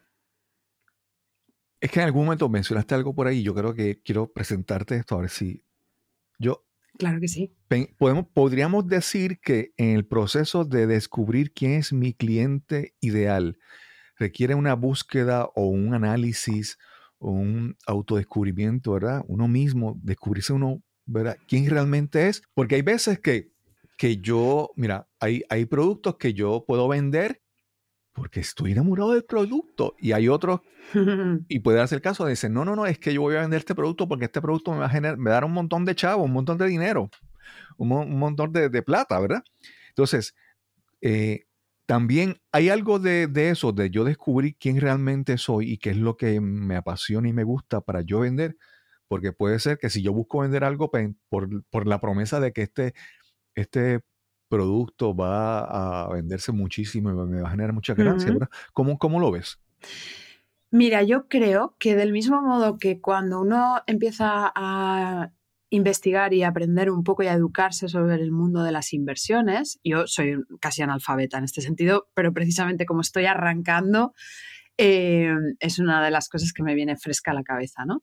[1.80, 3.42] es que en algún momento mencionaste algo por ahí.
[3.42, 5.64] Yo creo que quiero presentarte esto a ver si
[6.40, 6.64] yo
[6.98, 7.56] Claro que sí.
[7.96, 13.56] Podemos, podríamos decir que en el proceso de descubrir quién es mi cliente ideal
[14.18, 16.78] requiere una búsqueda o un análisis
[17.18, 19.24] o un autodescubrimiento, ¿verdad?
[19.28, 21.38] Uno mismo, descubrirse uno, ¿verdad?
[21.48, 22.42] ¿Quién realmente es?
[22.52, 23.50] Porque hay veces que,
[23.96, 27.40] que yo, mira, hay, hay productos que yo puedo vender
[28.12, 30.60] porque estoy enamorado del producto y hay otros
[31.48, 33.58] y puede el caso de decir, no, no, no, es que yo voy a vender
[33.58, 35.84] este producto porque este producto me va a, generar, me va a dar un montón
[35.84, 37.10] de chavos, un montón de dinero,
[37.78, 39.42] un, mo- un montón de, de plata, ¿verdad?
[39.90, 40.34] Entonces,
[41.00, 41.44] eh,
[41.86, 45.96] también hay algo de, de eso, de yo descubrir quién realmente soy y qué es
[45.96, 48.56] lo que me apasiona y me gusta para yo vender,
[49.08, 52.62] porque puede ser que si yo busco vender algo por, por la promesa de que
[52.62, 52.94] este,
[53.54, 54.00] este
[54.50, 58.34] producto va a venderse muchísimo y me va a generar mucha ganancia.
[58.74, 59.60] ¿Cómo, ¿Cómo lo ves?
[60.72, 65.32] Mira, yo creo que del mismo modo que cuando uno empieza a
[65.70, 70.06] investigar y aprender un poco y a educarse sobre el mundo de las inversiones, yo
[70.06, 74.12] soy casi analfabeta en este sentido, pero precisamente como estoy arrancando,
[74.78, 78.02] eh, es una de las cosas que me viene fresca a la cabeza, ¿no?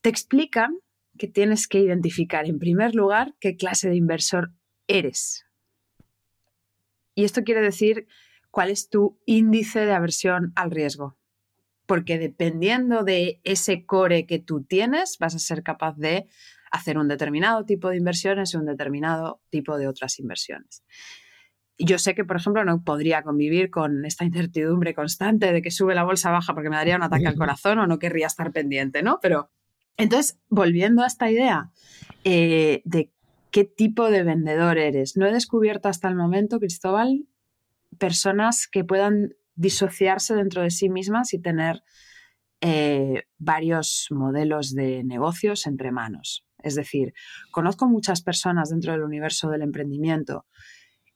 [0.00, 0.76] Te explican
[1.16, 4.52] que tienes que identificar en primer lugar qué clase de inversor
[4.86, 5.46] eres.
[7.14, 8.06] Y esto quiere decir
[8.50, 11.16] cuál es tu índice de aversión al riesgo.
[11.86, 16.26] Porque dependiendo de ese core que tú tienes, vas a ser capaz de
[16.70, 20.82] hacer un determinado tipo de inversiones y un determinado tipo de otras inversiones.
[21.78, 25.94] Yo sé que, por ejemplo, no podría convivir con esta incertidumbre constante de que sube
[25.94, 29.02] la bolsa baja porque me daría un ataque al corazón o no querría estar pendiente,
[29.02, 29.18] ¿no?
[29.20, 29.50] Pero
[29.96, 31.70] entonces, volviendo a esta idea
[32.24, 33.12] eh, de
[33.54, 37.28] qué tipo de vendedor eres, no he descubierto hasta el momento, Cristóbal,
[38.00, 41.84] personas que puedan disociarse dentro de sí mismas y tener
[42.60, 46.44] eh, varios modelos de negocios entre manos.
[46.64, 47.14] Es decir,
[47.52, 50.46] conozco muchas personas dentro del universo del emprendimiento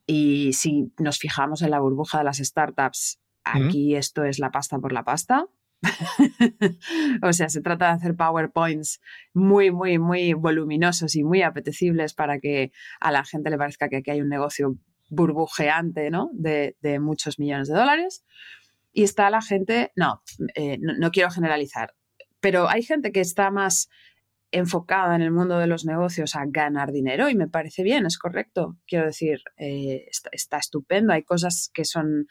[0.07, 4.79] y si nos fijamos en la burbuja de las startups, aquí esto es la pasta
[4.79, 5.47] por la pasta.
[7.23, 9.01] o sea, se trata de hacer PowerPoints
[9.33, 13.97] muy, muy, muy voluminosos y muy apetecibles para que a la gente le parezca que
[13.99, 14.77] aquí hay un negocio
[15.11, 16.31] burbujeante, ¿no?
[16.33, 18.25] De, muchos millones de dólares.
[18.93, 20.23] Y está la gente, no,
[20.55, 21.95] eh, no, no quiero generalizar,
[22.41, 23.89] pero hay gente que está más
[24.51, 28.19] enfocada en el mundo de los negocios a ganar dinero y me parece bien, es
[28.19, 28.79] correcto.
[28.87, 31.13] Quiero decir, eh, está, estupendo.
[31.13, 32.27] Hay cosas que son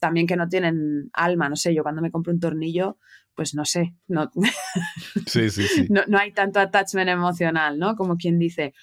[0.00, 2.98] también que no tienen alma, no sé, yo cuando me compro un tornillo,
[3.34, 4.30] pues no sé, no,
[5.26, 5.86] sí, sí, sí.
[5.90, 7.94] no, no hay tanto attachment emocional, ¿no?
[7.94, 8.74] Como quien dice.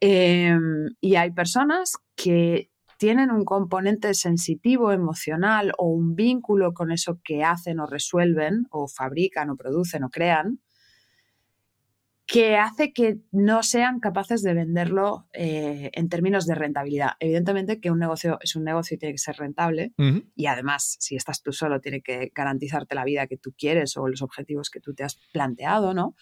[0.00, 0.58] Eh,
[1.00, 7.44] y hay personas que tienen un componente sensitivo, emocional o un vínculo con eso que
[7.44, 10.60] hacen o resuelven o fabrican o producen o crean,
[12.26, 17.12] que hace que no sean capaces de venderlo eh, en términos de rentabilidad.
[17.20, 20.30] Evidentemente que un negocio es un negocio y tiene que ser rentable Uh -huh.
[20.34, 24.08] y además si estás tú solo tiene que garantizarte la vida que tú quieres o
[24.08, 26.14] los objetivos que tú te has planteado, ¿no?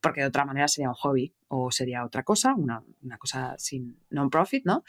[0.00, 3.98] porque de otra manera sería un hobby o sería otra cosa, una, una cosa sin
[4.10, 4.84] non-profit, ¿no?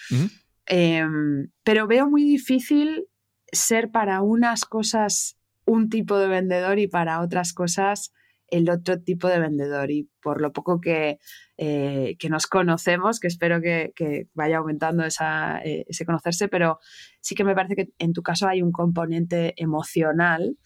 [0.66, 3.08] Em, pero veo muy difícil
[3.52, 8.14] ser para unas cosas un tipo de vendedor y para otras cosas
[8.52, 9.92] el otro tipo de vendedor.
[9.92, 11.20] Y por lo poco que,
[11.58, 16.80] eh, que nos conocemos, que espero que, que vaya aumentando esa, eh, ese conocerse, pero
[17.22, 20.58] sí que me parece que en tu caso hay un componente emocional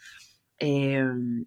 [0.59, 1.03] eh,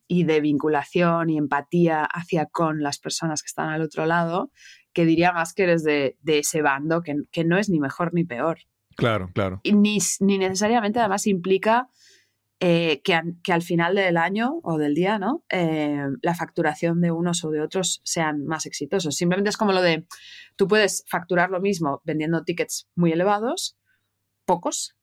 [0.09, 4.51] y de vinculación y empatía hacia con las personas que están al otro lado,
[4.93, 8.13] que diría más que eres de, de ese bando, que, que no es ni mejor
[8.15, 8.59] ni peor
[8.97, 9.61] Claro, claro.
[9.63, 11.89] y ni, ni necesariamente además implica
[12.61, 15.45] eh, que, an- que al final del año o del día, ¿no?
[15.51, 19.15] Eh, la facturación de unos o de otros sean más exitosos.
[19.17, 20.07] Simplemente es como lo de,
[20.57, 23.77] tú puedes facturar lo mismo vendiendo tickets muy elevados,
[24.45, 24.97] pocos,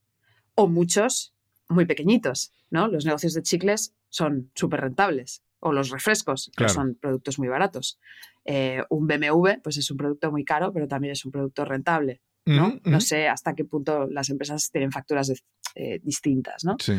[0.56, 1.34] o muchos
[1.70, 2.88] muy pequeñitos, ¿no?
[2.88, 8.00] Los negocios de chicles son súper rentables, o los refrescos, que son productos muy baratos.
[8.46, 12.22] Eh, un BMW, pues es un producto muy caro, pero también es un producto rentable.
[12.46, 12.80] ¿no?
[12.84, 15.39] No sé hasta qué punto las empresas tienen facturas de-
[15.76, 16.76] eh, distintas, ¿no?
[16.80, 16.94] Sí.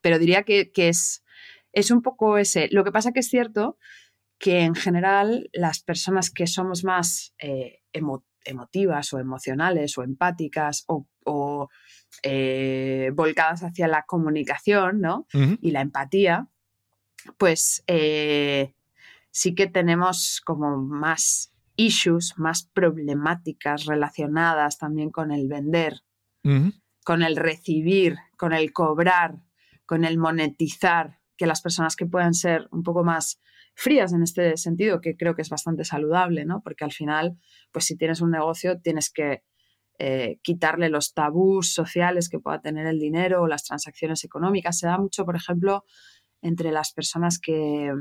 [0.00, 1.24] Pero diría que, que es,
[1.72, 2.68] es un poco ese.
[2.70, 3.78] Lo que pasa que es cierto
[4.38, 10.84] que en general las personas que somos más eh, emo- emotivas o emocionales o empáticas
[10.88, 11.68] o, o,
[12.22, 15.26] eh, volcadas hacia la comunicación, ¿no?
[15.62, 16.48] Y la empatía,
[17.38, 18.74] pues eh,
[19.30, 26.02] sí que tenemos como más issues, más problemáticas relacionadas también con el vender,
[27.04, 29.38] con el recibir, con el cobrar,
[29.86, 33.40] con el monetizar, que las personas que puedan ser un poco más
[33.74, 36.62] frías en este sentido, que creo que es bastante saludable, ¿no?
[36.62, 37.38] Porque al final,
[37.72, 39.42] pues si tienes un negocio, tienes que
[39.98, 44.78] eh, quitarle los tabús sociales que pueda tener el dinero o las transacciones económicas.
[44.78, 45.84] Se da mucho, por ejemplo,
[46.42, 47.92] entre las personas que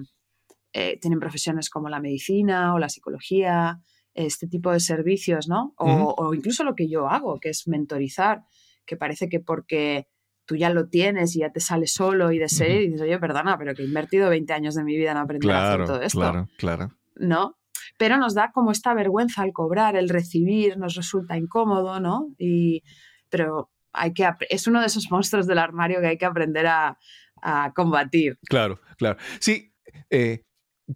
[0.73, 3.79] eh, tienen profesiones como la medicina o la psicología,
[4.13, 5.73] este tipo de servicios, ¿no?
[5.77, 8.43] O, o incluso lo que yo hago, que es mentorizar,
[8.85, 10.07] que parece que porque
[10.45, 13.17] tú ya lo tienes y ya te sale solo y de serie, y dices, oye,
[13.19, 15.85] perdona, pero que he invertido 20 años de mi vida en aprender a hacer Claro,
[15.93, 16.19] todo esto.
[16.19, 16.91] claro, claro.
[17.15, 17.57] ¿no?
[17.97, 22.27] Pero nos da como esta vergüenza al cobrar, el recibir, nos resulta incómodo, ¿no?
[22.37, 22.83] Y,
[23.29, 26.97] pero hay que, es uno de esos monstruos del armario que hay que aprender a,
[27.41, 28.37] a combatir.
[28.49, 29.17] Claro, claro.
[29.39, 29.73] Sí,
[30.09, 30.43] eh,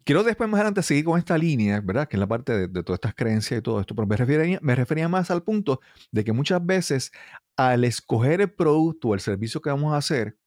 [0.04, 2.08] quiero después más adelante seguir con esta línea, ¿verdad?
[2.08, 4.60] Que es la parte de, de todas estas creencias y todo esto, pero me refería,
[4.62, 5.80] me refería más al punto
[6.12, 7.12] de que muchas veces
[7.60, 10.38] al escoger el producto o el servicio que vamos a hacer,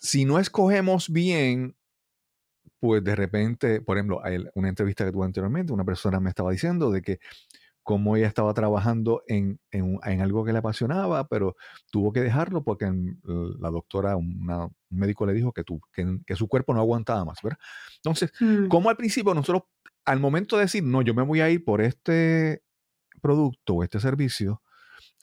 [0.00, 1.76] si no escogemos bien,
[2.78, 4.20] pues de repente, por ejemplo,
[4.54, 7.18] una entrevista que tuve anteriormente, una persona me estaba diciendo de que
[7.82, 11.56] como ella estaba trabajando en, en algo que le apasionaba, pero
[11.90, 12.86] tuvo que dejarlo porque
[13.24, 17.24] la doctora, una- un médico le dijo que, tu- que, que su cuerpo no aguantaba
[17.24, 17.58] más, ¿verdad?
[17.96, 18.68] Entonces, Mm.
[18.68, 19.64] como al principio nosotros,
[20.04, 22.62] al momento de decir, no, yo me voy a ir por este
[23.20, 24.62] producto o este servicio,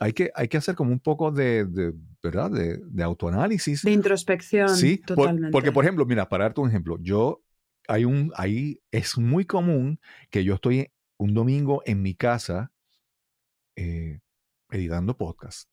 [0.04, 2.50] hay que, hay que hacer como un poco de, de, ¿verdad?
[2.52, 3.84] De, de autoanálisis.
[3.84, 5.52] De introspección, Sí, por- totalmente.
[5.52, 7.42] porque por ejemplo, mira, para darte un ejemplo, yo
[7.88, 12.72] hay un, ahí es muy común que yo estoy un domingo en mi casa
[13.76, 14.20] eh,
[14.72, 15.70] editando podcast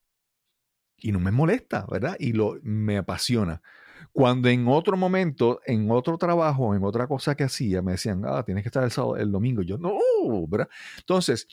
[0.97, 2.17] y no me molesta, ¿verdad?
[2.19, 3.63] Y lo me apasiona.
[4.13, 8.43] Cuando en otro momento, en otro trabajo, en otra cosa que hacía, me decían, ah,
[8.45, 9.63] tienes que estar el sábado, el domingo.
[9.63, 9.93] Y yo, no,
[10.49, 10.69] ¿verdad?
[10.99, 11.47] Entonces,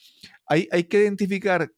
[0.48, 1.72] hay, hay que identificar,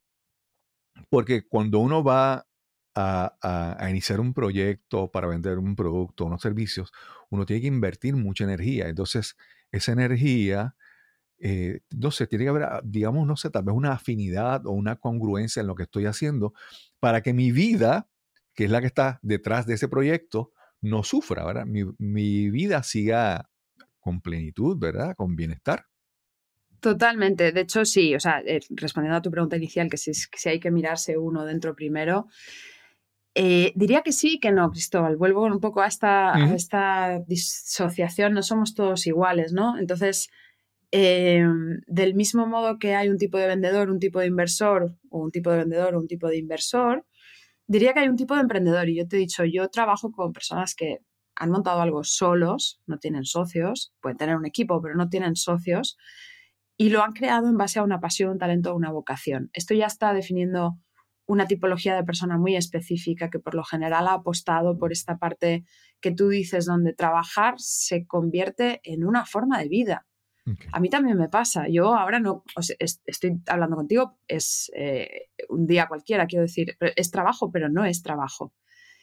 [1.10, 2.48] porque cuando uno va
[2.96, 3.38] a,
[3.80, 6.92] a- iniciar un proyecto para vender un producto unos servicios,
[7.30, 8.88] uno tiene que invertir mucha energía.
[8.90, 9.36] Entonces,
[9.72, 10.76] esa energía,
[11.40, 14.72] eh, no sé, tiene que haber, ah, digamos, no sé, tal vez una afinidad o
[14.72, 16.54] una congruencia en lo que estoy haciendo
[17.00, 18.10] para que mi vida,
[18.56, 21.66] que es la que está detrás de ese proyecto, no sufra, ¿verdad?
[21.66, 23.50] Mi, mi vida siga
[24.00, 25.16] con plenitud, ¿verdad?
[25.16, 25.86] Con bienestar.
[26.80, 27.52] Totalmente.
[27.52, 28.16] De hecho, sí.
[28.16, 31.46] O sea, eh, respondiendo a tu pregunta inicial, que si, si hay que mirarse uno
[31.46, 32.28] dentro primero,
[33.36, 35.16] eh, diría que sí y que no, Cristóbal.
[35.16, 36.56] Vuelvo un poco a esta, a Ujú.
[36.56, 38.34] esta disociación.
[38.34, 39.78] No somos todos iguales, ¿no?
[39.78, 40.30] Entonces,
[40.92, 41.46] eh,
[41.88, 45.32] del mismo modo que hay un tipo de vendedor, un tipo de inversor, o un
[45.32, 47.06] tipo de vendedor, o un tipo de inversor,
[47.68, 48.90] diría que hay un tipo de emprendedor.
[48.90, 51.00] Y yo te he dicho, yo trabajo con personas que
[51.36, 55.98] han montado algo solos, no tienen socios, pueden tener un equipo, pero no tienen socios,
[56.78, 59.50] y lo han creado en base a una pasión, un talento o una vocación.
[59.54, 60.78] Esto ya está definiendo
[61.26, 65.66] una tipología de persona muy específica que por lo general ha apostado por esta parte
[66.00, 70.06] que tú dices, donde trabajar se convierte en una forma de vida.
[70.72, 71.68] A mí también me pasa.
[71.68, 76.44] Yo ahora no o sea, es- estoy hablando contigo, es eh, un día cualquiera, quiero
[76.44, 78.54] decir, es trabajo, pero no es trabajo.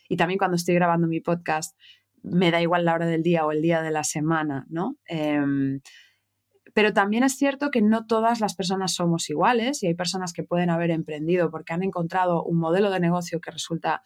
[0.09, 1.79] Y también cuando estoy grabando mi podcast,
[2.23, 4.97] me da igual la hora del día o el día de la semana, ¿no?
[5.05, 5.81] Em,
[6.73, 10.45] Pero también es cierto que no todas las personas somos iguales y hay personas que
[10.45, 14.03] pueden haber emprendido porque han encontrado un modelo de negocio que resulta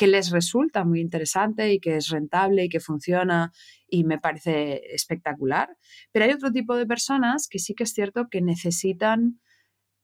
[0.00, 3.52] que les resulta muy interesante y que es rentable y que funciona
[3.86, 5.76] y me parece espectacular.
[6.10, 9.42] Pero hay otro tipo de personas que sí que es cierto que necesitan,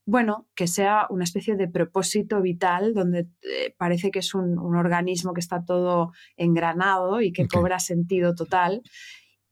[0.05, 4.77] bueno, que sea una especie de propósito vital donde eh, parece que es un, un,
[4.77, 8.83] organismo que está todo engranado y que cobra sentido total.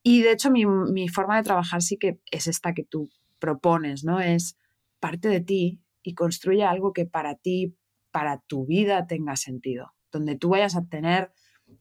[0.04, 3.08] Y de hecho mi, mi forma de trabajar sí que es esta que tú
[3.40, 4.20] propones, ¿no?
[4.20, 4.56] Es
[5.00, 7.76] parte de ti y construye algo que para ti,
[8.12, 11.32] para tu vida tenga sentido, donde tú vayas a tener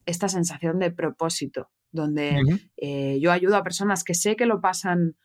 [0.06, 2.42] esta sensación de propósito, donde
[2.78, 5.16] eh, yo ayudo a personas que sé que lo pasan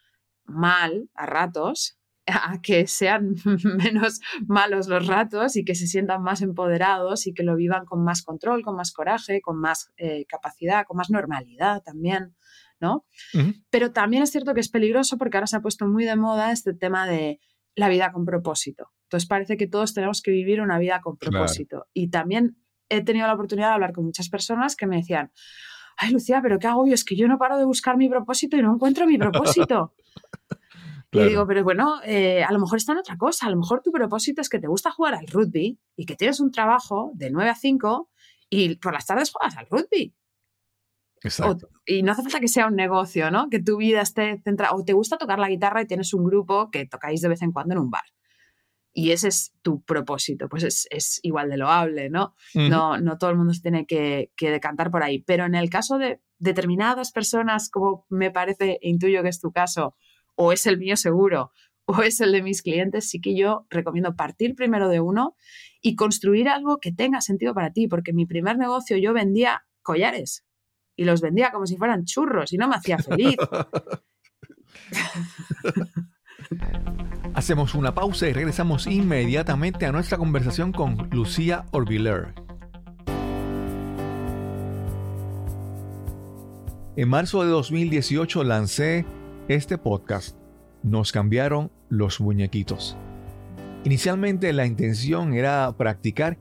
[0.45, 3.37] mal a ratos, a que sean
[3.79, 8.03] menos malos los ratos y que se sientan más empoderados y que lo vivan con
[8.05, 12.35] más control, con más coraje, con más eh, capacidad, con más normalidad también,
[12.81, 13.05] ¿no?
[13.71, 16.53] Pero también es cierto que es peligroso porque ahora se ha puesto muy de moda
[16.53, 17.41] este tema de
[17.75, 18.91] la vida con propósito.
[19.05, 21.33] Entonces parece que todos tenemos que vivir una vida con Claro.
[21.33, 21.87] propósito.
[21.95, 22.57] Y también
[22.89, 25.31] he tenido la oportunidad de hablar con muchas personas que me decían,
[25.97, 28.63] ay Lucía, pero qué agobio, es que yo no paro de buscar mi propósito y
[28.63, 29.95] no encuentro mi propósito.
[29.95, 29.95] Claro.
[31.11, 33.47] Y digo, pero bueno, eh, a lo mejor está en otra cosa.
[33.47, 36.39] A lo mejor tu propósito es que te gusta jugar al rugby y que tienes
[36.39, 38.11] un trabajo de 9 a 5
[38.51, 40.15] y por las tardes juegas al rugby.
[41.23, 41.67] Exacto.
[41.67, 43.49] O- y no hace falta que sea un negocio, ¿no?
[43.51, 44.75] Que tu vida esté centrada.
[44.75, 47.53] O te gusta tocar la guitarra y tienes un grupo que tocáis de vez en
[47.53, 48.05] cuando en un bar.
[48.93, 50.49] Y ese es tu propósito.
[50.49, 52.35] Pues es, es igual de loable, ¿no?
[52.69, 55.21] No, no todo el mundo se tiene que, que decantar por ahí.
[55.23, 59.53] Pero en el caso de determinadas personas, como me parece e intuyo que es tu
[59.53, 59.95] caso,
[60.35, 61.53] o es el mío seguro,
[61.85, 65.37] o es el de mis clientes, sí que yo recomiendo partir primero de uno
[65.81, 67.87] y construir algo que tenga sentido para ti.
[67.89, 70.45] Porque mi primer negocio yo vendía collares
[70.99, 73.37] y los vendía como si fueran churros y no me hacía feliz.
[77.35, 82.35] Hacemos una pausa y regresamos inmediatamente a nuestra conversación con Lucía Orbiler.
[86.97, 89.07] En marzo de 2018 lancé
[89.47, 90.37] este podcast.
[90.83, 92.97] Nos cambiaron los muñequitos.
[93.85, 96.39] Inicialmente la intención era practicar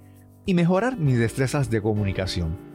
[0.47, 2.66] y mejorar mis destrezas de comunicación.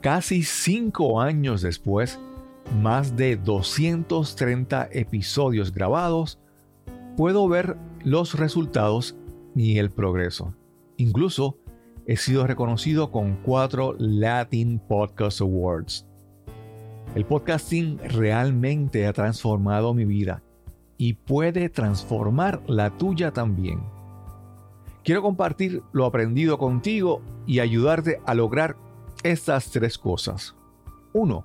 [0.00, 2.20] Casi cinco años después,
[2.80, 6.38] más de 230 episodios grabados,
[7.16, 9.16] puedo ver los resultados
[9.56, 10.54] y el progreso.
[10.98, 11.58] Incluso
[12.06, 16.06] he sido reconocido con cuatro Latin Podcast Awards.
[17.16, 20.44] El podcasting realmente ha transformado mi vida
[20.96, 23.80] y puede transformar la tuya también.
[25.02, 28.76] Quiero compartir lo aprendido contigo y ayudarte a lograr
[29.22, 30.54] estas tres cosas.
[31.12, 31.44] 1.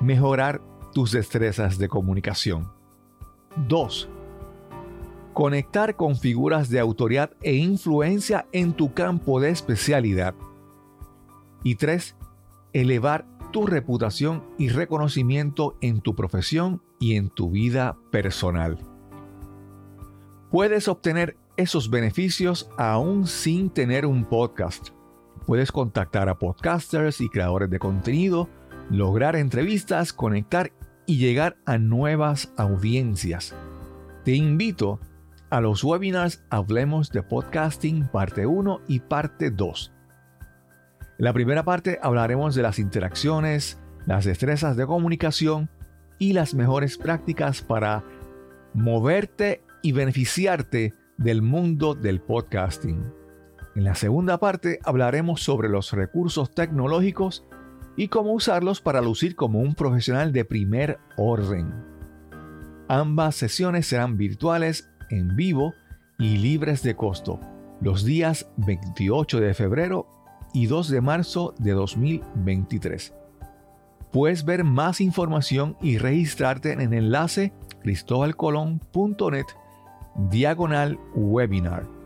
[0.00, 0.60] Mejorar
[0.92, 2.70] tus destrezas de comunicación.
[3.68, 4.08] 2
[5.32, 10.34] conectar con figuras de autoridad e influencia en tu campo de especialidad.
[11.62, 12.16] Y 3.
[12.72, 18.78] Elevar tu reputación y reconocimiento en tu profesión y en tu vida personal.
[20.50, 24.90] Puedes obtener esos beneficios aún sin tener un podcast.
[25.46, 28.48] Puedes contactar a podcasters y creadores de contenido,
[28.90, 30.72] lograr entrevistas, conectar
[31.04, 33.54] y llegar a nuevas audiencias.
[34.24, 35.00] Te invito
[35.50, 39.92] a los webinars Hablemos de Podcasting parte 1 y parte 2.
[41.18, 45.68] En la primera parte hablaremos de las interacciones, las destrezas de comunicación
[46.18, 48.04] y las mejores prácticas para
[48.74, 53.21] moverte y beneficiarte del mundo del podcasting.
[53.74, 57.46] En la segunda parte hablaremos sobre los recursos tecnológicos
[57.96, 61.72] y cómo usarlos para lucir como un profesional de primer orden.
[62.88, 65.74] Ambas sesiones serán virtuales en vivo
[66.18, 67.40] y libres de costo
[67.80, 70.06] los días 28 de febrero
[70.52, 73.14] y 2 de marzo de 2023.
[74.12, 77.52] Puedes ver más información y registrarte en el enlace
[77.82, 79.46] cristobalcolón.net
[80.30, 82.01] diagonal webinar.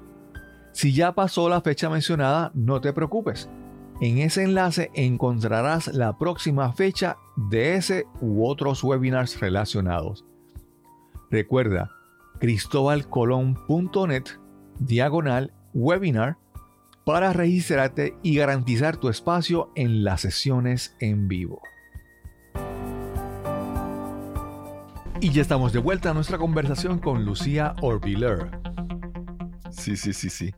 [0.76, 3.48] Si ya pasó la fecha mencionada, no te preocupes.
[4.02, 10.26] En ese enlace encontrarás la próxima fecha de ese u otros webinars relacionados.
[11.30, 11.92] Recuerda,
[12.40, 14.24] cristobalcolón.net
[14.78, 16.36] diagonal webinar
[17.06, 21.62] para registrarte y garantizar tu espacio en las sesiones en vivo.
[25.22, 28.50] Y ya estamos de vuelta a nuestra conversación con Lucía Orbiler.
[29.70, 30.54] Sí, sí, sí, sí.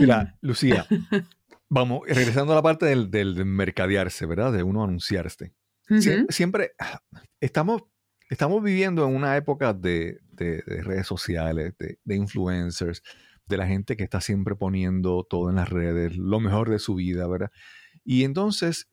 [0.00, 0.86] Mira, Lucía,
[1.68, 4.52] vamos, regresando a la parte del, del mercadearse, ¿verdad?
[4.52, 5.52] De uno anunciarse.
[5.88, 6.26] Sie-.
[6.28, 6.72] Siempre
[7.40, 7.82] estamos
[8.28, 13.02] estamos viviendo en una época de, de- de redes sociales, de, de influencers,
[13.46, 16.94] de la gente que está siempre poniendo todo en las redes, lo mejor de su
[16.94, 17.50] vida, ¿verdad?
[18.04, 18.88] Y entonces,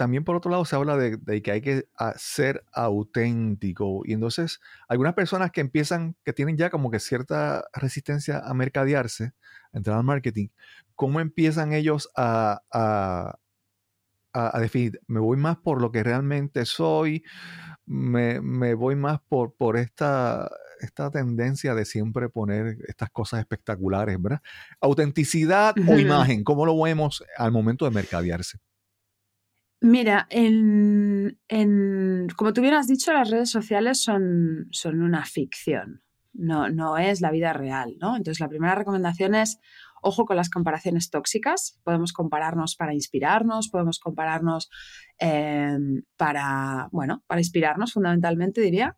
[0.00, 4.00] también por otro lado se habla de, de que hay que ah, ser auténtico.
[4.06, 9.34] Y entonces, algunas personas que empiezan, que tienen ya como que cierta resistencia a mercadearse,
[9.72, 10.48] a entrar al marketing,
[10.96, 13.34] ¿cómo empiezan ellos a, a,
[14.32, 15.00] a- a definir?
[15.06, 17.24] Me voy más por lo que realmente soy,
[17.86, 24.20] me, me voy más por, por esta, esta tendencia de siempre poner estas cosas espectaculares,
[24.22, 24.42] ¿verdad?
[24.80, 28.58] Autenticidad o imagen, ¿cómo lo vemos al momento de mercadearse?
[29.82, 36.02] Mira, en, en- como tú bien has dicho, las redes sociales son, son una ficción,
[36.34, 38.16] no, no es la vida real, ¿no?
[38.16, 39.58] Entonces, la primera recomendación es,
[40.02, 41.80] ojo con las comparaciones tóxicas.
[41.82, 44.68] Podemos compararnos para inspirarnos, podemos compararnos
[45.18, 45.78] eh,
[46.16, 48.96] para, bueno, para inspirarnos fundamentalmente, diría,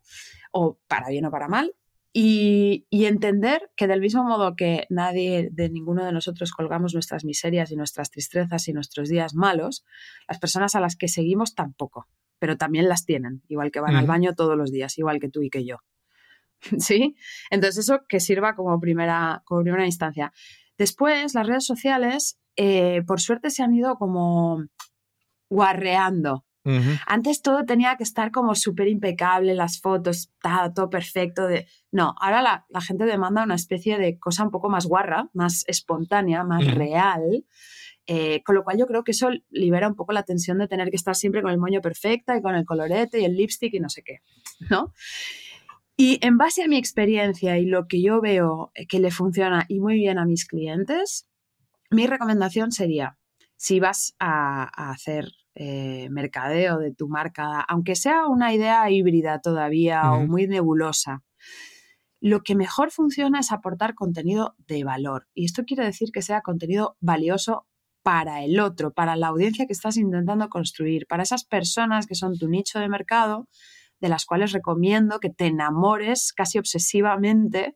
[0.51, 1.73] o para bien o para mal.
[2.15, 7.25] Y, y entender que del mismo modo que nadie de ninguno de nosotros colgamos nuestras
[7.25, 9.83] miserias y nuestras tristezas y nuestros días malos,
[10.27, 12.07] las personas a las que seguimos tampoco,
[12.37, 15.41] pero también las tienen, igual que van al baño todos los días, igual que tú
[15.41, 15.77] y que yo.
[16.79, 17.15] ¿Sí?
[17.49, 20.31] Entonces eso que sirva como primera, como primera instancia.
[20.77, 24.65] Después, las redes sociales, eh, por suerte, se han ido como
[25.49, 26.45] guarreando.
[27.07, 31.45] Antes todo tenía que estar como súper impecable, las fotos, ta- todo perfecto.
[31.47, 31.67] De...
[31.91, 35.65] No, ahora la, la gente demanda una especie de cosa un poco más guarra, más
[35.67, 37.45] espontánea, más real.
[38.05, 40.89] eh, con lo cual yo creo que eso libera un poco la tensión de tener
[40.89, 43.79] que estar siempre con el moño perfecta y con el colorete y el lipstick y
[43.79, 44.19] no sé qué,
[44.69, 44.93] ¿no?
[45.95, 49.79] Y en base a mi experiencia y lo que yo veo que le funciona y
[49.79, 51.29] muy bien a mis clientes,
[51.91, 53.17] mi recomendación sería,
[53.55, 59.39] si vas a, a hacer eh, mercadeo de tu marca, aunque sea una idea híbrida
[59.39, 61.23] todavía o muy nebulosa,
[62.19, 65.27] lo que mejor funciona es aportar contenido de valor.
[65.33, 67.67] Y esto quiere decir que sea contenido valioso
[68.01, 72.37] para el otro, para la audiencia que estás intentando construir, para esas personas que son
[72.37, 73.47] tu nicho de mercado,
[73.99, 77.75] de las cuales recomiendo que te enamores casi obsesivamente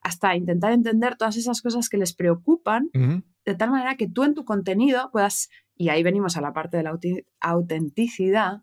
[0.00, 4.34] hasta intentar entender todas esas cosas que les preocupan de tal manera que tú en
[4.34, 6.98] tu contenido puedas, y ahí venimos a la parte de la
[7.40, 8.62] autenticidad,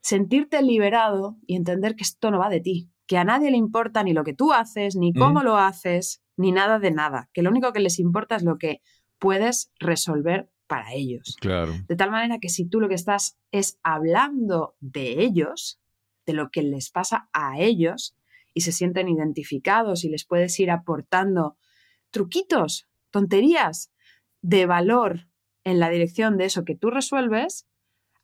[0.00, 4.02] sentirte liberado y entender que esto no va de ti, que a nadie le importa
[4.02, 7.50] ni lo que tú haces, ni cómo lo haces, ni nada de nada, que lo
[7.50, 8.80] único que les importa es lo que
[9.18, 11.36] puedes resolver para ellos.
[11.40, 11.72] Claro.
[11.88, 15.80] De tal manera que si tú lo que estás es hablando de ellos,
[16.26, 18.14] de lo que les pasa a ellos,
[18.54, 21.56] y se sienten identificados y les puedes ir aportando
[22.10, 23.92] truquitos, tonterías
[24.42, 25.28] de valor
[25.64, 27.66] en la dirección de eso que tú resuelves,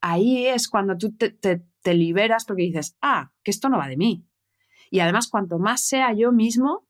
[0.01, 1.63] ahí es cuando tú te, te-
[1.95, 4.27] liberas porque dices, ah, que esto no va de mí.
[4.91, 6.89] Y además, cuanto más sea yo mismo,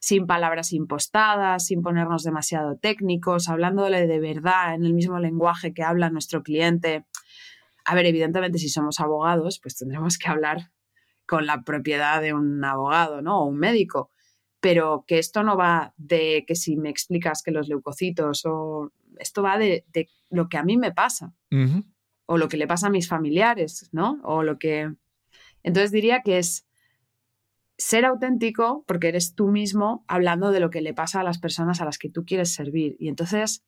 [0.00, 5.82] sin palabras impostadas, sin ponernos demasiado técnicos, hablándole de verdad en el mismo lenguaje que
[5.82, 7.04] habla nuestro cliente.
[7.84, 10.70] A ver, evidentemente, si somos abogados, pues tendremos que hablar
[11.26, 13.40] con la propiedad de un abogado, ¿no?
[13.40, 14.10] O un médico.
[14.60, 19.42] Pero que esto no va de que si me explicas que los leucocitos o esto
[19.42, 21.34] va de, de lo que a mí me pasa
[22.26, 24.20] o lo que le pasa a mis familiares, ¿no?
[24.22, 24.92] O lo que...
[25.62, 26.66] Entonces diría que es
[27.76, 31.80] ser auténtico porque eres tú mismo hablando de lo que le pasa a las personas
[31.80, 32.96] a las que tú quieres servir.
[32.98, 33.64] Y entonces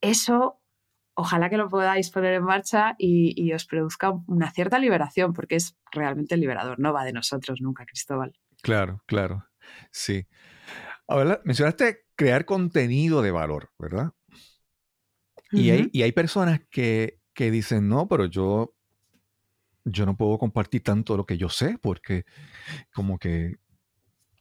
[0.00, 0.60] eso,
[1.16, 5.56] ojalá que lo podáis poner en marcha y, y os produzca una cierta liberación porque
[5.56, 8.32] es realmente liberador, no va de nosotros nunca, Cristóbal.
[8.62, 9.46] Claro, claro.
[9.90, 10.26] Sí.
[11.08, 14.12] Ahora, mencionaste crear contenido de valor, ¿verdad?
[15.52, 18.74] Y, hay, y hay personas que, que dicen, no, pero yo,
[19.84, 22.24] yo no puedo compartir tanto lo que yo sé, porque
[22.92, 23.56] como que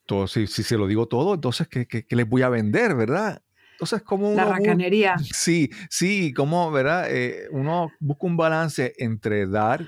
[0.06, 2.96] todo, si, si se lo digo todo, entonces, ¿qué, qué- qué les voy a vender,
[2.96, 3.42] verdad?
[3.76, 4.38] Entonces, como uno...
[4.38, 5.16] La racanería.
[5.18, 7.08] Sí, sí, como, ¿verdad?
[7.10, 9.86] Eh, uno busca un balance entre dar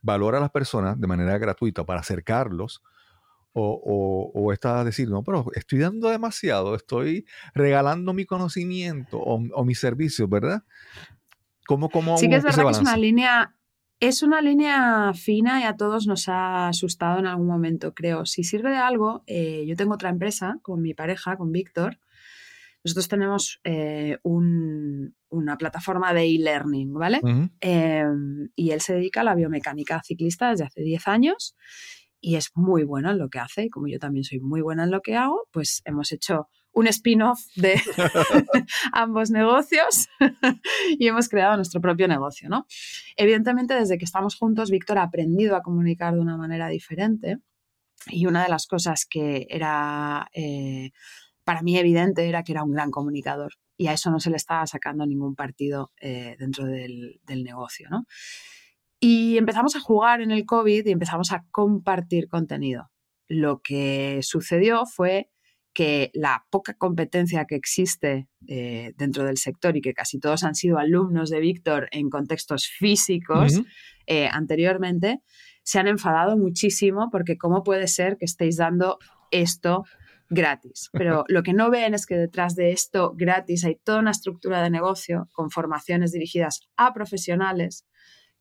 [0.00, 2.82] valor a las personas de manera gratuita para acercarlos
[3.52, 9.42] o, o, o esta decir, no, pero estoy dando demasiado, estoy regalando mi conocimiento o,
[9.52, 10.62] o mis servicios, ¿verdad?
[11.66, 13.56] ¿Cómo, cómo Sí que es verdad que es una línea,
[13.98, 18.26] es una línea fina y a todos nos ha asustado en algún momento, creo.
[18.26, 21.98] Si sirve de algo, eh, yo tengo otra empresa con mi pareja, con Víctor.
[22.86, 27.20] Nosotros tenemos eh, un- una plataforma de e-learning, ¿vale?
[27.22, 28.04] Ujú, Eh,
[28.54, 31.56] y él se dedica a la biomecánica ciclista desde hace 10 años
[32.20, 33.64] y es muy bueno en lo que hace.
[33.64, 36.86] Y como yo también soy muy buena en lo que hago, pues hemos hecho un
[36.86, 37.74] spin-off de
[38.92, 40.08] ambos negocios
[40.98, 42.66] y hemos creado nuestro propio negocio, ¿no?
[43.16, 47.38] Evidentemente, desde que estamos juntos, Víctor ha aprendido a comunicar de una manera diferente
[48.08, 50.90] y una de las cosas que era eh,
[51.46, 54.36] para mí evidente era que era un gran comunicador y a eso no se le
[54.36, 58.04] estaba sacando ningún partido eh, dentro del, del negocio, ¿no?
[58.98, 62.90] Y empezamos a jugar en el COVID y empezamos a compartir contenido.
[63.28, 65.30] Lo que sucedió fue
[65.72, 70.56] que la poca competencia que existe eh, dentro del sector y que casi todos han
[70.56, 73.60] sido alumnos de Víctor en contextos físicos
[74.08, 75.20] eh, anteriormente,
[75.62, 78.98] se han enfadado muchísimo porque cómo puede ser que estéis dando
[79.30, 79.84] esto
[80.28, 80.90] gratis.
[80.92, 84.62] Pero lo que no ven es que detrás de esto gratis hay toda una estructura
[84.62, 87.86] de negocio con formaciones dirigidas a profesionales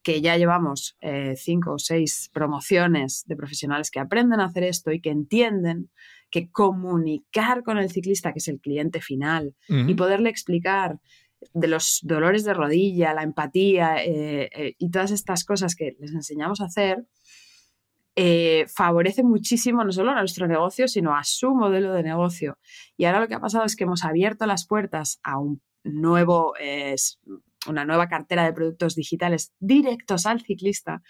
[0.04, 4.92] que ya llevamos eh, cinco o seis promociones de profesionales que aprenden a hacer esto
[4.92, 5.90] y que entienden
[6.30, 11.00] que comunicar con el ciclista, que es el cliente final, y poderle explicar
[11.54, 16.14] de los dolores de rodilla, la empatía eh, eh, y todas estas cosas que les
[16.14, 17.06] enseñamos a hacer,
[18.16, 22.58] eh, favorece muchísimo no solo a nuestro negocio, sino a su modelo de negocio.
[22.98, 26.54] Y ahora lo que ha pasado es que hemos abierto las puertas a un nuevo,
[27.68, 31.04] una nueva cartera de productos digitales directos al ciclista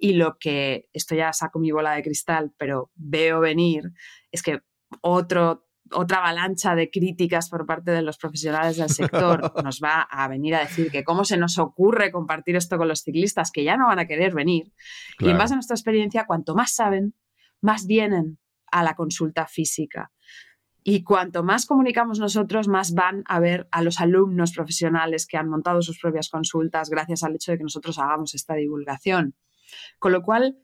[0.00, 3.92] y lo que, esto ya saco mi bola de cristal, pero veo venir,
[4.32, 4.60] es que
[5.02, 10.28] otro, otra avalancha de críticas por parte de los profesionales del sector nos va a
[10.28, 13.76] venir a decir que cómo se nos ocurre compartir esto con los ciclistas, que ya
[13.76, 14.72] no van a querer venir.
[15.18, 17.14] Y en base a nuestra experiencia, cuanto más saben,
[17.60, 18.38] más vienen
[18.70, 20.10] a la consulta física.
[20.82, 25.48] Y cuanto más comunicamos nosotros, más van a ver a los alumnos profesionales que han
[25.48, 29.34] montado sus propias consultas gracias al hecho de que nosotros hagamos esta divulgación.
[29.98, 30.56] Con lo cual,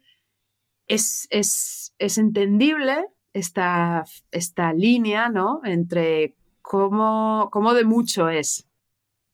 [0.87, 3.07] es, entendible
[3.39, 5.61] esta, esta, línea, ¿no?
[5.65, 8.67] Entre cómo, cómo, de mucho es,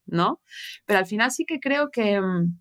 [0.06, 0.40] ¿no?
[0.86, 2.58] Pero al final sí que creo que mm,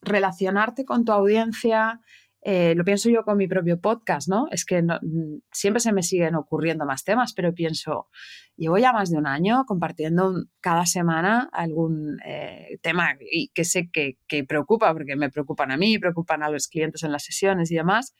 [0.00, 2.00] relacionarte con tu audiencia,
[2.42, 4.46] eh, lo pienso yo con mi propio podcast, ¿no?
[4.50, 8.08] Es que mm, siempre se me siguen ocurriendo más temas, pero pienso,
[8.56, 13.90] llevo ya más de un año compartiendo cada semana algún eh, tema y que sé
[13.92, 17.70] que, que, preocupa, porque me preocupan a mí, preocupan a los clientes en las sesiones
[17.70, 18.14] y demás.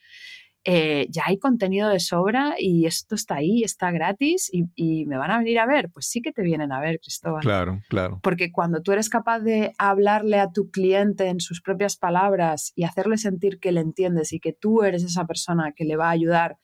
[0.64, 5.30] Eh, ya hay contenido de sobra y esto está ahí, está gratis y, me van
[5.30, 5.90] a venir a ver.
[5.90, 7.40] Pues sí que te vienen a ver, Cristóbal.
[7.40, 8.20] Claro, claro.
[8.22, 12.84] Porque cuando tú eres capaz de hablarle a tu cliente en sus propias palabras y
[12.84, 16.12] hacerle sentir que le entiendes y que tú eres esa persona que le va a
[16.12, 16.58] ayudar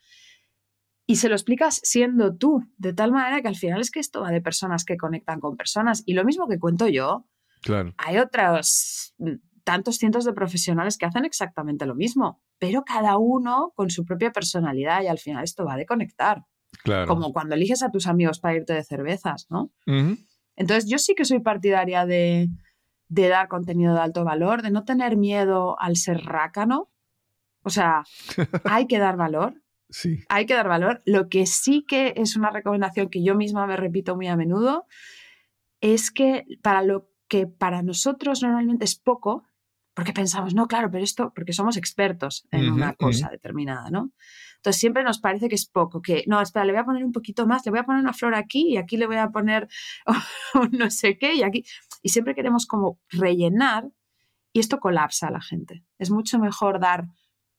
[1.06, 4.20] y se lo explicas siendo tú, de tal manera que al final es que esto
[4.22, 6.02] va de personas que conectan con personas.
[6.04, 7.28] Y lo mismo que cuento yo,
[7.62, 7.94] claro.
[7.96, 9.14] hay otros
[9.62, 14.32] tantos cientos de profesionales que hacen exactamente lo mismo, pero cada uno con su propia
[14.32, 16.44] personalidad y al final esto va de conectar.
[16.82, 17.06] Claro.
[17.06, 19.70] Como cuando eliges a tus amigos para irte de cervezas, ¿no?
[20.56, 22.48] Entonces yo sí que soy partidaria de,
[23.08, 26.90] de, dar contenido de alto valor, de no tener miedo al ser rácano.
[27.62, 28.04] O sea,
[28.64, 29.62] hay que dar valor.
[29.88, 30.18] Sí.
[30.28, 31.02] Hay que dar valor.
[31.04, 34.86] Lo que sí que es una recomendación que yo misma me repito muy a menudo
[35.80, 39.44] es que para lo que para nosotros normalmente es poco,
[39.96, 44.12] porque pensamos, no, claro, pero esto, porque somos expertos en una cosa determinada, ¿no?
[44.56, 47.12] Entonces siempre nos parece que es poco, que no, espera, le voy a poner un
[47.12, 49.68] poquito más, le voy a poner una flor aquí y aquí le voy a poner
[50.72, 51.64] no sé qué y aquí.
[52.02, 53.88] Y siempre queremos como rellenar
[54.52, 55.82] y esto colapsa a la gente.
[55.98, 57.06] Es mucho mejor dar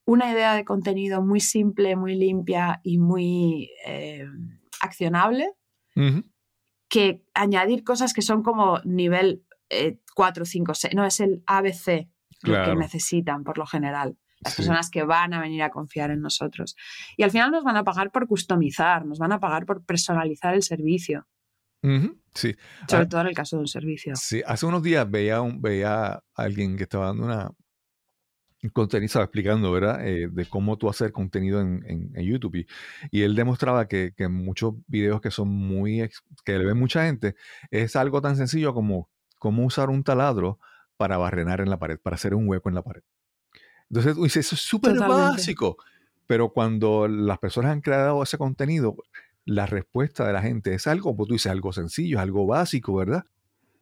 [0.04, 4.26] una idea de contenido muy simple, muy limpia y muy eh,
[4.78, 5.54] accionable
[6.88, 9.42] que añadir cosas que son como nivel
[10.14, 12.08] 4, 5, 6, no, es el ABC
[12.42, 14.16] lo que necesitan por lo general.
[14.40, 16.76] Las personas que van a venir a confiar en nosotros.
[17.16, 20.54] Y al final nos van a pagar por customizar, nos van a pagar por personalizar
[20.54, 21.26] el servicio.
[22.34, 22.54] Sí.
[22.88, 24.14] Sobre ah, todo en el caso de un servicio.
[24.16, 27.50] Sí, hace unos días veía, un, veía a alguien que estaba dando una,
[28.62, 30.06] un contenido, estaba explicando, ¿verdad?
[30.06, 32.56] Eh, de cómo tú hacer contenido en, en, YouTube.
[32.56, 32.66] Y,
[33.10, 36.08] y, él demostraba que, que, muchos videos que son muy,
[36.44, 37.34] que le ven mucha gente,
[37.70, 39.08] es algo tan sencillo como
[39.38, 40.58] cómo usar un taladro
[40.98, 43.02] para barrenar en la pared, para hacer un hueco en la pared.
[43.88, 45.78] Entonces, dice, eso es súper básico.
[46.26, 48.96] Pero cuando las personas han creado ese contenido,
[49.46, 52.94] la respuesta de la gente es algo, pues tú dices, algo sencillo, es algo básico,
[52.94, 53.24] ¿verdad?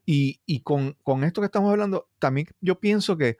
[0.04, 3.36] Y, y con, con, esto que estamos hablando, también yo pienso que,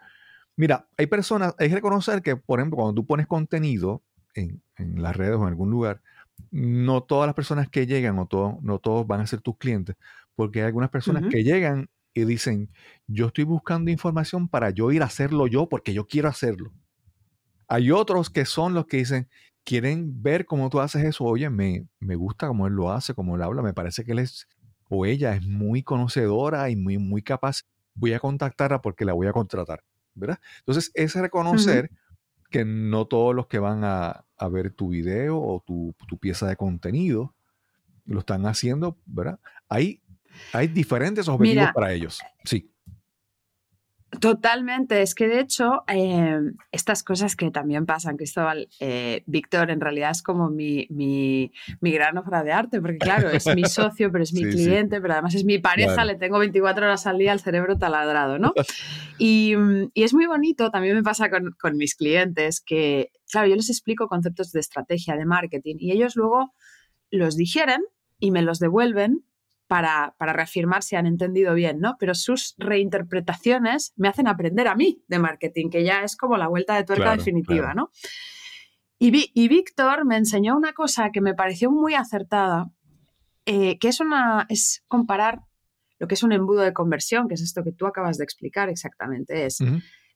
[0.56, 4.02] mira, hay personas, hay que reconocer que, por ejemplo, cuando tú pones contenido
[4.34, 6.02] en, en las redes o en algún lugar,
[6.50, 9.94] no todas las personas que llegan o todo, no todos van a ser tus clientes,
[10.34, 11.88] porque hay algunas personas que llegan
[12.20, 12.70] y dicen,
[13.06, 16.72] yo estoy buscando información para yo ir a hacerlo yo porque yo quiero hacerlo.
[17.68, 19.28] Hay otros que son los que dicen,
[19.64, 21.24] quieren ver cómo tú haces eso.
[21.24, 23.60] Oye, me, me gusta cómo él lo hace, cómo él habla.
[23.60, 24.48] Me parece que él es,
[24.88, 27.64] o ella es muy conocedora y muy, muy capaz.
[27.94, 29.82] Voy a contactarla porque la voy a contratar,
[30.14, 30.38] ¿verdad?
[30.60, 31.90] Entonces, es reconocer
[32.50, 36.46] que no todos los que van a, a ver tu video o tu, tu pieza
[36.46, 37.34] de contenido
[38.06, 39.40] lo están haciendo, ¿verdad?
[39.68, 40.00] Hay,
[40.52, 42.20] hay diferentes objetivos Mira, para ellos.
[42.44, 42.70] Sí.
[44.20, 46.38] Totalmente, es que de hecho eh,
[46.70, 51.90] estas cosas que también pasan, Cristóbal, eh, Víctor en realidad es como mi, mi, mi
[51.90, 54.56] gran obra de arte, porque claro, es mi socio, pero es mi Sí, sí.
[54.64, 56.06] cliente, pero además es mi pareja, Claro.
[56.06, 58.54] le tengo 24 horas al día el cerebro taladrado, ¿no?
[59.18, 59.54] Y,
[59.94, 63.70] y es muy bonito, también me pasa con, con mis clientes, que claro, yo les
[63.70, 66.52] explico conceptos de estrategia, de marketing, y ellos luego
[67.10, 67.80] los digieren
[68.20, 69.24] y me los devuelven
[69.66, 71.96] para, para reafirmar si han entendido bien, ¿no?
[71.98, 76.48] Pero sus reinterpretaciones me hacen aprender a mí de marketing, que ya es como la
[76.48, 77.74] vuelta de tuerca Claro, definitiva, claro.
[77.74, 77.90] ¿no?
[78.98, 82.70] Y, Vi- y Víctor me enseñó una cosa que me pareció muy acertada,
[83.44, 85.40] eh, que es, una, es comparar
[85.98, 88.68] lo que es un embudo de conversión, que es esto que tú acabas de explicar
[88.68, 89.60] exactamente, es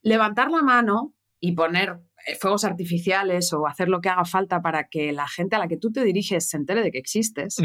[0.02, 4.88] levantar la mano y poner eh, fuegos artificiales o hacer lo que haga falta para
[4.88, 7.56] que la gente a la que tú te diriges se entere de que existes.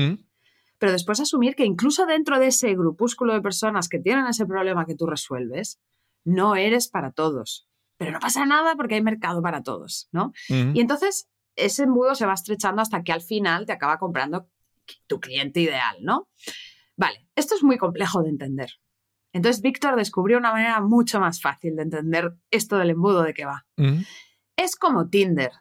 [0.78, 4.86] Pero después asumir que incluso dentro de ese grupúsculo de personas que tienen ese problema
[4.86, 5.80] que tú resuelves,
[6.26, 7.68] no eres para todos.
[7.98, 10.34] Pero no pasa nada porque hay mercado para todos, ¿no?
[10.50, 14.50] Y entonces ese embudo se va estrechando hasta que al final te acaba comprando
[15.08, 16.28] tu cliente ideal, ¿no?
[16.98, 18.72] Vale, esto es muy complejo de entender.
[19.34, 23.46] Entonces Víctor descubrió una manera mucho más fácil de entender esto del embudo de que
[23.46, 23.66] va.
[24.58, 25.52] Es como Tinder.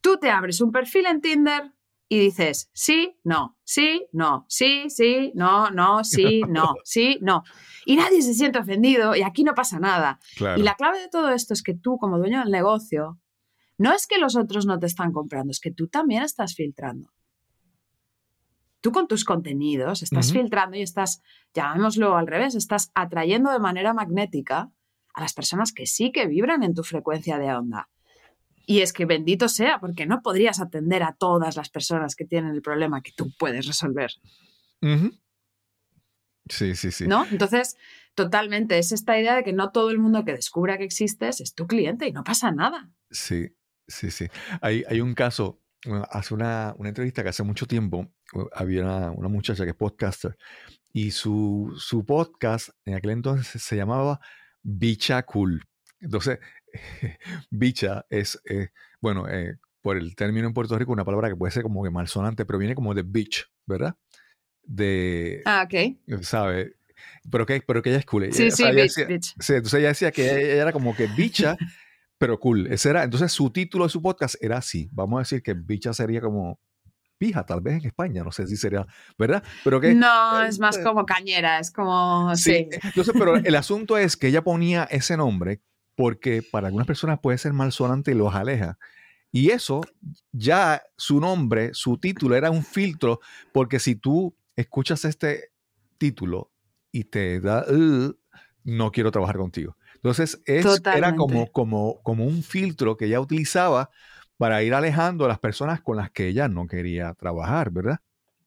[0.00, 1.72] Tú te abres un perfil en Tinder
[2.14, 7.42] y dices sí, no, sí, no, sí, sí, no, no, sí, no, sí, no.
[7.86, 10.20] Y nadie se siente ofendido y aquí no pasa nada.
[10.36, 10.60] Claro.
[10.60, 13.18] Y la clave de todo esto es que tú, como dueño del negocio,
[13.78, 17.10] no es que los otros no te están comprando, es que tú también estás filtrando.
[18.80, 21.20] Tú con tus contenidos estás filtrando y estás,
[21.52, 24.70] llamémoslo al revés, estás atrayendo de manera magnética
[25.14, 27.88] a las personas que sí que vibran en tu frecuencia de onda.
[28.66, 32.52] Y es que bendito sea, porque no podrías atender a todas las personas que tienen
[32.52, 34.10] el problema que tú puedes resolver.
[36.48, 37.06] Sí, sí, sí.
[37.06, 37.26] ¿no?
[37.30, 37.76] Entonces,
[38.14, 41.54] totalmente, es esta idea de que no todo el mundo que descubra que existes es
[41.54, 42.90] tu cliente y no pasa nada.
[43.10, 43.48] Sí,
[43.86, 44.26] sí, sí.
[44.60, 48.82] Hay, hay un caso, bueno, hace una, una entrevista que hace mucho tiempo, uh, había
[48.82, 50.36] una, una muchacha que es podcaster
[50.92, 54.20] y su, su podcast en aquel entonces se llamaba
[54.62, 55.62] Bicha Cool.
[56.04, 56.38] Entonces,
[57.50, 58.68] bicha es, eh,
[59.00, 61.90] bueno, eh, por el término en Puerto Rico, una palabra que puede ser como que
[61.90, 63.96] malsonante, pero viene como de bitch, ¿verdad?
[64.62, 66.22] De, Ah, ok.
[66.22, 66.76] ¿sabe?
[67.30, 68.32] Pero que, pero que ella es cool.
[68.32, 69.34] Sí, o sí, ella bitch, decía- bitch.
[69.38, 71.56] Sí, entonces ella decía que ella era como que bicha,
[72.18, 72.66] pero cool.
[72.68, 74.88] Ese era, entonces su título de su podcast era así.
[74.92, 76.58] Vamos a decir que bicha sería como
[77.18, 78.86] pija, tal vez en España, no sé si sería,
[79.18, 79.42] ¿verdad?
[79.64, 82.34] Pero que No, eh, es más eh, como cañera, es como...
[82.36, 82.68] sí.
[82.70, 82.78] Sí.
[82.82, 85.60] Entonces, pero el asunto es que ella ponía ese nombre
[85.96, 88.78] porque para algunas personas puede ser malsonante y los aleja.
[89.32, 89.92] Y eso,
[90.32, 93.20] ya su nombre, su título era un filtro,
[93.52, 95.50] porque si tú escuchas este
[95.98, 96.52] título
[96.92, 98.16] y te da, "Ugh",
[98.64, 99.76] no quiero trabajar contigo.
[99.96, 103.90] Entonces, es, era como, como, como un filtro que ella utilizaba
[104.36, 107.98] para ir alejando a las personas con las que ella no quería trabajar, ¿verdad?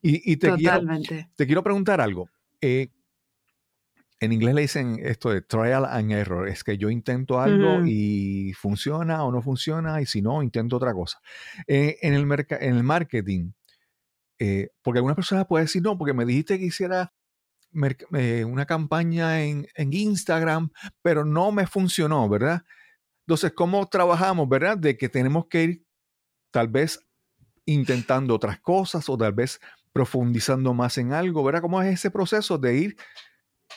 [0.01, 0.81] Y, y te, quiero,
[1.35, 2.31] te quiero preguntar algo.
[2.61, 2.89] Eh,
[4.19, 6.47] en inglés le dicen esto de trial and error.
[6.47, 10.93] Es que yo intento algo y funciona o no funciona, y si no, intento otra
[10.93, 11.19] cosa.
[11.67, 13.51] Eh, en, el en el marketing,
[14.39, 17.13] eh, porque algunas personas pueden decir, no, porque me dijiste que hiciera
[18.13, 22.63] eh, una campaña en, en Instagram, pero no me funcionó, ¿verdad?
[23.27, 24.77] Entonces, ¿cómo trabajamos, verdad?
[24.77, 25.85] De que tenemos que ir
[26.51, 27.05] tal vez
[27.65, 29.59] intentando otras cosas o tal vez
[29.91, 31.61] profundizando más en algo, ¿verdad?
[31.61, 32.97] ¿Cómo es ese proceso de ir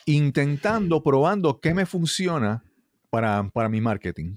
[0.06, 2.62] intentando, probando qué me funciona
[3.10, 4.36] para, para mi marketing?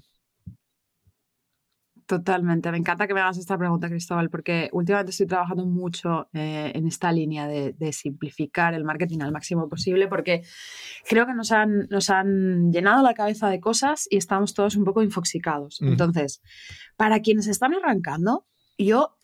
[2.06, 2.70] Totalmente.
[2.70, 6.86] Me encanta que me hagas esta pregunta, Cristóbal, porque últimamente estoy trabajando mucho eh, en
[6.86, 10.42] esta línea de, de simplificar el marketing al máximo posible, porque
[11.08, 14.84] creo que nos han, nos han llenado la cabeza de cosas y estamos todos un
[14.84, 15.80] poco infoxicados.
[15.80, 15.92] Ujú.
[15.92, 16.42] Entonces,
[16.96, 18.46] para quienes están arrancando,
[18.76, 19.16] yo...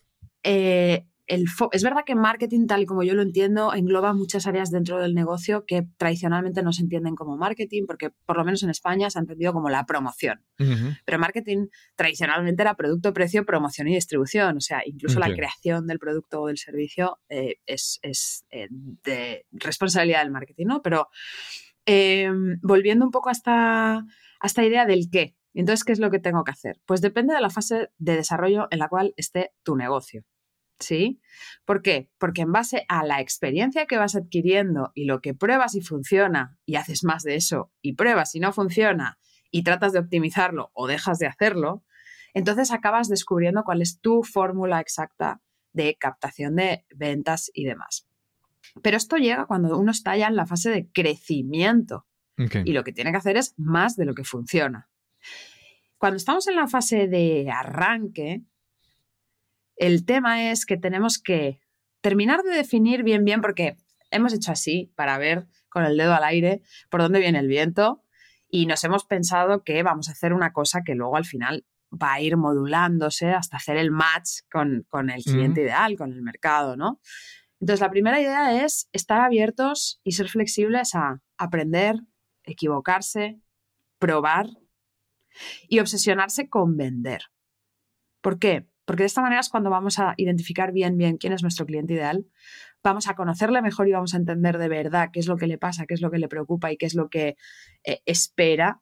[0.43, 4.71] eh, el es verdad que marketing, tal y como yo lo entiendo, engloba muchas áreas
[4.71, 8.69] dentro del negocio que tradicionalmente no se entienden como marketing, porque por lo menos en
[8.69, 10.43] España se ha entendido como la promoción.
[11.05, 14.57] Pero marketing tradicionalmente era producto, precio, promoción y distribución.
[14.57, 19.45] O sea, incluso la creación del producto o del servicio eh, es, es, eh, de
[19.51, 20.81] responsabilidad del marketing, ¿no?
[20.81, 21.07] Pero
[21.85, 22.29] eh,
[22.61, 26.19] volviendo un poco a esta, a esta idea del qué, Entonces, ¿qué es lo que
[26.19, 26.79] tengo que hacer?
[26.85, 30.23] Pues depende de la fase de desarrollo en la cual esté tu negocio.
[30.81, 31.21] ¿Sí?
[31.63, 32.09] ¿Por qué?
[32.17, 36.57] Porque en base a la experiencia que vas adquiriendo y lo que pruebas y funciona
[36.65, 39.19] y haces más de eso y pruebas y no funciona
[39.51, 41.83] y tratas de optimizarlo o dejas de hacerlo,
[42.33, 45.41] entonces acabas descubriendo cuál es tu fórmula exacta
[45.73, 48.07] de captación de ventas y demás.
[48.81, 52.07] Pero esto llega cuando uno está ya en la fase de crecimiento
[52.37, 54.89] y lo que tiene que hacer es más de lo que funciona.
[55.97, 58.43] Cuando estamos en la fase de arranque,
[59.81, 61.59] el tema es que tenemos que
[62.01, 63.77] terminar de definir bien, bien, porque
[64.11, 66.61] hemos hecho así para ver con el dedo al aire
[66.91, 68.03] por dónde viene el viento
[68.47, 72.13] y nos hemos pensado que vamos a hacer una cosa que luego al final va
[72.13, 76.77] a ir modulándose hasta hacer el match con, con el cliente ideal, con el mercado,
[76.77, 77.01] ¿no?
[77.59, 81.95] Entonces, la primera idea es estar abiertos y ser flexibles a aprender,
[82.43, 83.41] equivocarse,
[83.97, 84.47] probar
[85.67, 87.23] y obsesionarse con vender.
[88.21, 88.70] ¿Por qué?
[88.91, 91.93] Porque de esta manera es cuando vamos a identificar bien, bien quién es nuestro cliente
[91.93, 92.25] ideal,
[92.83, 95.57] vamos a conocerle mejor y vamos a entender de verdad qué es lo que le
[95.57, 97.37] pasa, qué es lo que le preocupa y qué es lo que
[97.85, 98.81] eh, espera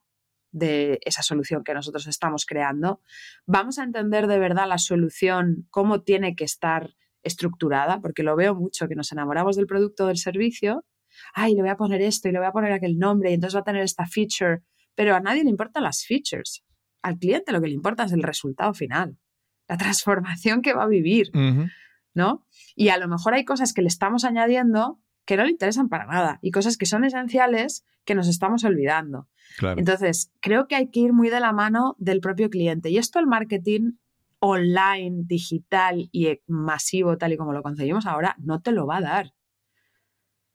[0.51, 3.03] de esa solución que nosotros estamos creando.
[3.45, 8.55] Vamos a entender de verdad la solución, cómo tiene que estar estructurada, porque lo veo
[8.55, 10.87] mucho, que nos enamoramos del producto o del servicio,
[11.35, 13.55] ay, le voy a poner esto y le voy a poner aquel nombre y entonces
[13.55, 14.63] va a tener esta feature,
[14.95, 16.63] pero a nadie le importan las features.
[17.03, 19.19] Al cliente lo que le importa es el resultado final,
[19.69, 21.29] la transformación que va a vivir.
[22.13, 22.45] ¿no?
[22.75, 26.07] Y a lo mejor hay cosas que le estamos añadiendo que no le interesan para
[26.07, 29.29] nada y cosas que son esenciales que nos estamos olvidando.
[29.59, 29.79] Claro.
[29.79, 32.89] Entonces, creo que hay que ir muy de la mano del propio cliente.
[32.89, 33.91] Y esto el marketing
[34.39, 39.01] online, digital y masivo, tal y como lo concebimos ahora, no te lo va a
[39.01, 39.33] dar.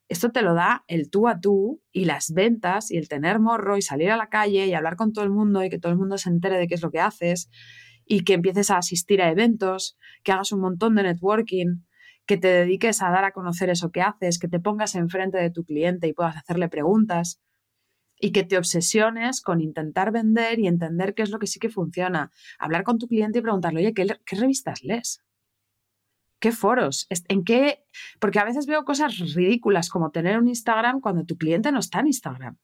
[0.08, 3.76] Esto te lo da el tú a tú y las ventas y el tener morro
[3.76, 5.98] y salir a la calle y hablar con todo el mundo y que todo el
[5.98, 7.48] mundo se entere de qué es lo que haces
[8.06, 11.84] y que empieces a asistir a eventos, que hagas un montón de networking,
[12.26, 15.50] que te dediques a dar a conocer eso que haces, que te pongas enfrente de
[15.50, 17.40] tu cliente y puedas hacerle preguntas
[18.18, 21.68] y que te obsesiones con intentar vender y entender qué es lo que sí que
[21.68, 22.30] funciona.
[22.58, 25.20] Hablar con tu cliente y preguntarle, oye, ¿qué, qué revistas lees?
[26.38, 27.06] ¿Qué foros?
[27.28, 27.84] ¿En qué?
[28.20, 32.00] Porque a veces veo cosas ridículas como tener un Instagram cuando tu cliente no está
[32.00, 32.58] en Instagram.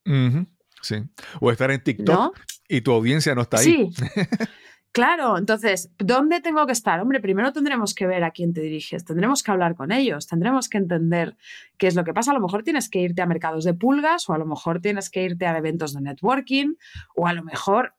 [0.83, 0.97] Sí.
[1.41, 2.33] O estar en TikTok ¿no?
[2.69, 3.91] y tu audiencia no está ahí.
[3.93, 4.05] Sí.
[4.93, 6.99] Claro, entonces, ¿dónde tengo que estar?
[6.99, 10.69] Hombre, primero tendremos que ver a quién te diriges, tendremos que hablar con ellos, tendremos
[10.69, 11.37] que entender
[11.79, 12.33] qué es lo que pasa.
[12.33, 15.09] A lo mejor tienes que irte a mercados de pulgas o a lo mejor tienes
[15.09, 16.75] que irte a eventos de networking
[17.15, 17.95] o a lo mejor,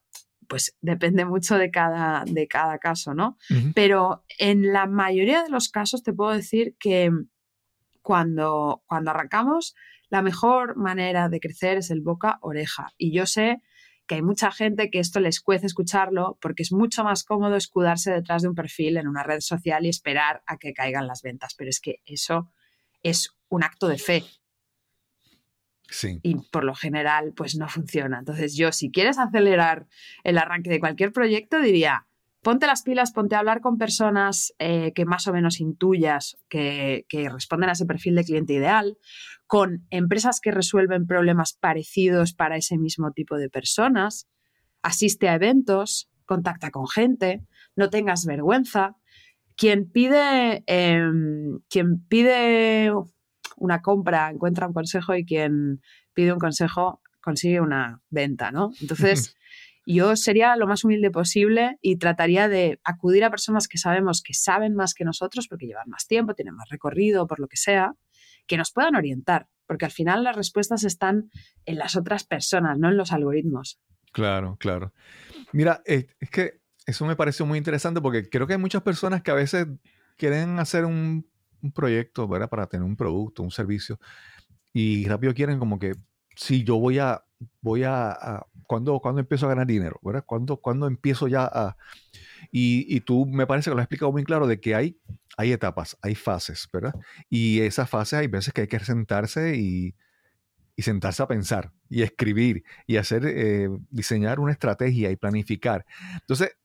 [0.48, 3.38] pues depende mucho de cada, de cada caso, ¿no?
[3.74, 7.10] Pero en la mayoría de los casos te puedo decir que
[8.02, 9.74] cuando, cuando arrancamos,
[10.10, 12.88] la mejor manera de crecer es el boca-oreja.
[12.98, 13.62] Y yo sé
[14.12, 18.12] que hay mucha gente que esto les cuece escucharlo porque es mucho más cómodo escudarse
[18.12, 21.54] detrás de un perfil en una red social y esperar a que caigan las ventas.
[21.56, 22.52] Pero es que eso
[23.02, 24.22] es un acto de fe
[25.88, 26.20] Sí.
[26.22, 28.18] y por lo general pues no funciona.
[28.18, 29.86] Entonces yo si quieres acelerar
[30.24, 32.06] el arranque de cualquier proyecto diría,
[32.42, 37.06] ponte las pilas, ponte a hablar con personas eh, que más o menos intuyas que,
[37.08, 38.98] que responden a ese perfil de cliente ideal,
[39.46, 44.28] con empresas que resuelven problemas parecidos para ese mismo tipo de personas,
[44.82, 48.96] asiste a eventos, contacta con gente, no tengas vergüenza.
[49.56, 52.90] Quien pide, em, quien pide
[53.56, 55.80] una compra encuentra un consejo y quien
[56.14, 58.72] pide un consejo consigue una venta, ¿no?
[58.80, 59.36] Entonces,
[59.84, 64.34] yo sería lo más humilde posible y trataría de acudir a personas que sabemos que
[64.34, 67.94] saben más que nosotros porque llevan más tiempo, tienen más recorrido, por lo que sea,
[68.46, 71.30] que nos puedan orientar, porque al final las respuestas están
[71.66, 73.80] en las otras personas, no en los algoritmos.
[74.12, 74.92] Claro, claro.
[75.52, 79.22] Mira, es, es que eso me pareció muy interesante porque creo que hay muchas personas
[79.22, 79.66] que a veces
[80.16, 81.26] quieren hacer un,
[81.74, 82.28] proyecto.
[82.28, 84.00] Para tener un producto, un servicio,
[84.72, 85.94] y rápido quieren como que,
[86.34, 87.24] sí, yo voy a,
[87.60, 89.98] voy a, a- ¿cuándo, cuándo empiezo a ganar dinero?
[90.02, 90.24] ¿Verdad?
[90.26, 91.76] ¿Cuándo, cuándo empiezo ya a...
[92.50, 94.98] Y, y tú me parece que lo has explicado muy claro de que hay,
[95.36, 96.94] hay etapas, hay fases, ¿verdad?
[97.30, 99.94] Y esas fases hay veces que hay que sentarse y,
[100.76, 105.86] y sentarse a pensar y escribir y hacer, eh, diseñar una estrategia y planificar.
[106.14, 106.56] Entonces,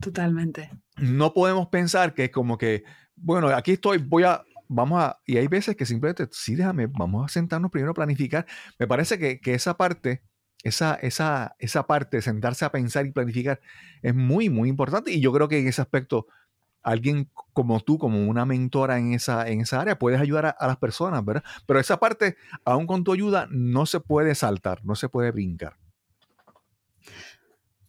[0.00, 0.70] Totalmente.
[0.96, 2.82] no podemos pensar que es como que,
[3.14, 4.42] bueno, aquí estoy, voy a,
[4.72, 8.46] vamos a, y hay veces que simplemente, sí, déjame, vamos a sentarnos primero a planificar.
[8.78, 10.22] Me parece que, que esa parte,
[10.62, 13.60] esa, esa, esa parte, sentarse a pensar y planificar,
[14.02, 15.12] es muy, muy importante.
[15.12, 16.26] Y yo creo que en ese aspecto,
[16.82, 20.66] alguien como tú, como una mentora en esa, en esa área, puedes ayudar a, a
[20.66, 21.44] las personas, ¿verdad?
[21.66, 25.76] Pero esa parte, aún con tu ayuda, no se puede saltar, no se puede brincar.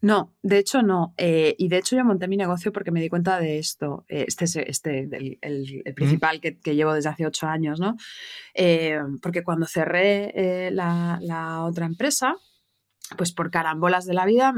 [0.04, 1.14] No, de hecho no.
[1.18, 4.04] Eh, y de hecho yo monté mi negocio porque me di cuenta de esto.
[4.10, 7.80] Eh, este es este, el, el- el principal que, que llevo desde hace ocho años,
[7.80, 7.96] ¿no?
[8.54, 10.34] Eh, porque cuando cerré
[10.68, 12.36] eh, la, la otra empresa,
[13.18, 14.54] pues por carambolas de la vida,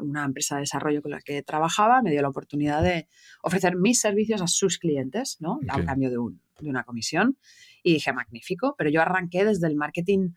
[0.00, 3.08] una empresa de desarrollo con la que trabajaba me dio la oportunidad de
[3.42, 5.58] ofrecer mis servicios a sus clientes, ¿no?
[5.68, 7.36] A cambio de, un- de una comisión.
[7.82, 10.30] Y dije, magnífico, pero yo arranqué desde el marketing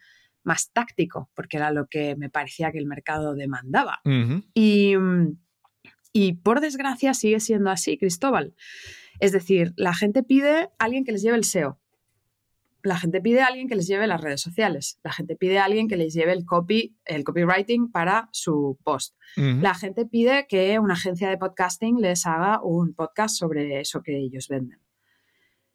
[0.43, 4.01] más táctico, porque era lo que me parecía que el mercado demandaba.
[4.53, 5.37] Y, mm,
[6.13, 8.55] y por desgracia sigue siendo así, Cristóbal.
[9.19, 11.79] Es decir, la gente pide a alguien que les lleve el SEO.
[12.83, 14.99] La gente pide a alguien que les lleve las redes sociales.
[15.03, 19.15] La gente pide a alguien que les lleve el copy, el copywriting para su post.
[19.35, 24.17] La gente pide que una agencia de podcasting les haga un podcast sobre eso que
[24.17, 24.79] ellos venden.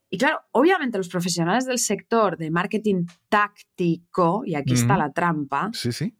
[0.08, 5.70] Y claro, obviamente los profesionales del sector de marketing táctico, y aquí está la trampa,
[5.72, 6.14] Sí, sí.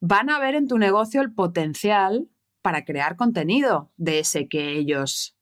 [0.00, 2.28] van a ver en tu negocio el potencial
[2.60, 5.36] para crear contenido de ese que ellos,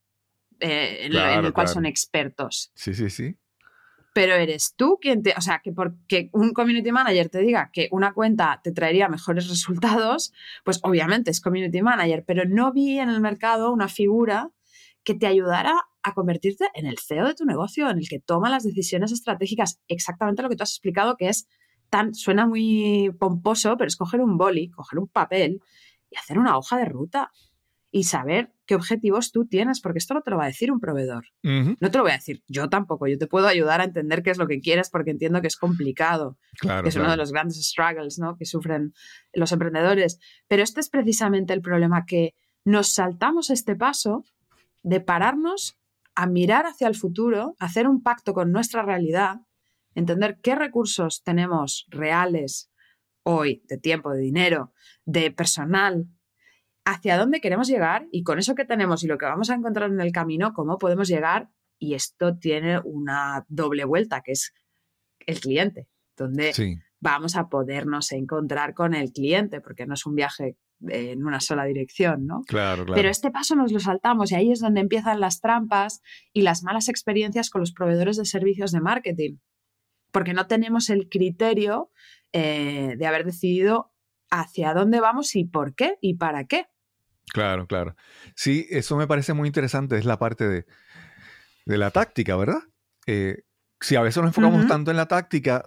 [0.61, 1.69] eh, en, el cual claro.
[1.69, 2.71] son expertos.
[2.75, 3.37] Sí, sí, sí.
[4.13, 7.89] Pero eres tú quien te, o sea, que porque un community manager te diga que
[7.91, 10.33] una cuenta te traería mejores resultados,
[10.65, 14.51] pues obviamente es community manager, pero no vi en el mercado una figura
[15.03, 15.75] que te ayudara
[16.05, 19.81] a convertirte en el CEO de tu negocio, en el que toma las decisiones estratégicas,
[19.89, 21.49] exactamente lo que tú has explicado, que es
[21.91, 25.61] tan, suena muy pomposo, pero es coger un boli, coger un papel
[26.11, 27.31] y hacer una hoja de ruta
[27.91, 30.81] y saber qué objetivos tú tienes, porque esto no te lo va a decir un
[30.81, 31.27] proveedor.
[31.43, 34.31] No te lo voy a decir yo tampoco, yo te puedo ayudar a entender qué
[34.31, 36.83] es lo que quieres porque entiendo que es complicado, Claro.
[36.83, 38.37] que es uno de los grandes struggles ¿no?
[38.37, 38.95] que sufren
[39.33, 40.19] los emprendedores.
[40.49, 42.35] Pero este es precisamente el problema, que
[42.65, 44.25] nos saltamos este paso
[44.83, 45.79] de pararnos
[46.15, 49.41] a mirar hacia el futuro, hacer un pacto con nuestra realidad,
[49.95, 52.71] entender qué recursos tenemos reales
[53.23, 54.73] hoy, de tiempo, de dinero,
[55.05, 56.07] de personal,
[56.85, 59.91] hacia dónde queremos llegar y con eso que tenemos y lo que vamos a encontrar
[59.91, 61.49] en el camino, cómo podemos llegar.
[61.79, 64.53] Y esto tiene una doble vuelta, que es
[65.27, 66.77] el cliente, donde Sí.
[67.01, 70.57] vamos a podernos encontrar con el cliente, porque no es un viaje
[70.89, 72.43] en una sola dirección, ¿no?
[72.47, 72.95] Claro, claro.
[72.95, 76.03] Pero este paso nos lo saltamos y ahí es donde empiezan las trampas
[76.33, 79.39] y las malas experiencias con los proveedores de servicios de marketing,
[80.13, 81.91] porque no tenemos el criterio
[82.33, 83.93] eh, de haber decidido
[84.31, 86.67] hacia dónde vamos y por qué y para qué.
[87.33, 87.97] Claro, claro.
[88.35, 90.67] Sí, eso me parece muy interesante, es la parte de,
[91.65, 92.61] de la táctica, ¿verdad?
[93.07, 93.45] Eh,
[93.81, 95.65] si a veces nos enfocamos tanto en la táctica,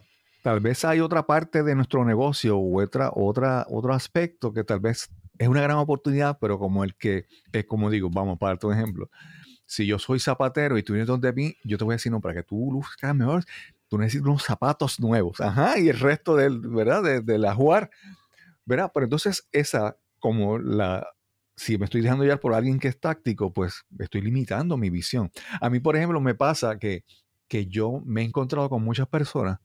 [0.48, 4.80] tal vez hay otra parte de nuestro negocio u otra, otra, otro aspecto que tal
[4.80, 8.72] vez es una gran oportunidad, pero como el que, es como digo, vamos, para tu
[8.72, 9.10] ejemplo,
[9.66, 12.22] si yo soy zapatero y tú vienes donde mí, yo te voy a decir, no,
[12.22, 13.44] para que tú luzcas mejor,
[13.90, 17.04] tú necesitas unos zapatos nuevos, ajá, y el resto del, ¿verdad?
[17.04, 17.90] De, de la jugar,
[18.64, 18.90] ¿verdad?
[18.94, 21.06] Pero entonces esa, como la,
[21.58, 25.30] si me estoy dejando llevar por alguien que es táctico, pues estoy limitando mi visión.
[25.60, 27.04] A mí, por ejemplo, me pasa que,
[27.50, 29.60] que yo me he encontrado con muchas personas,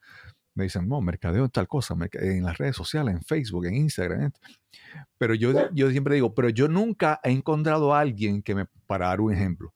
[0.55, 4.21] me dicen, no, mercadeo en tal cosa, en las redes sociales, en Facebook, en Instagram.
[4.21, 4.41] en esto".
[5.19, 9.09] Pero yo, yo siempre digo, pero yo nunca he encontrado a alguien que me, para
[9.09, 9.75] dar un ejemplo,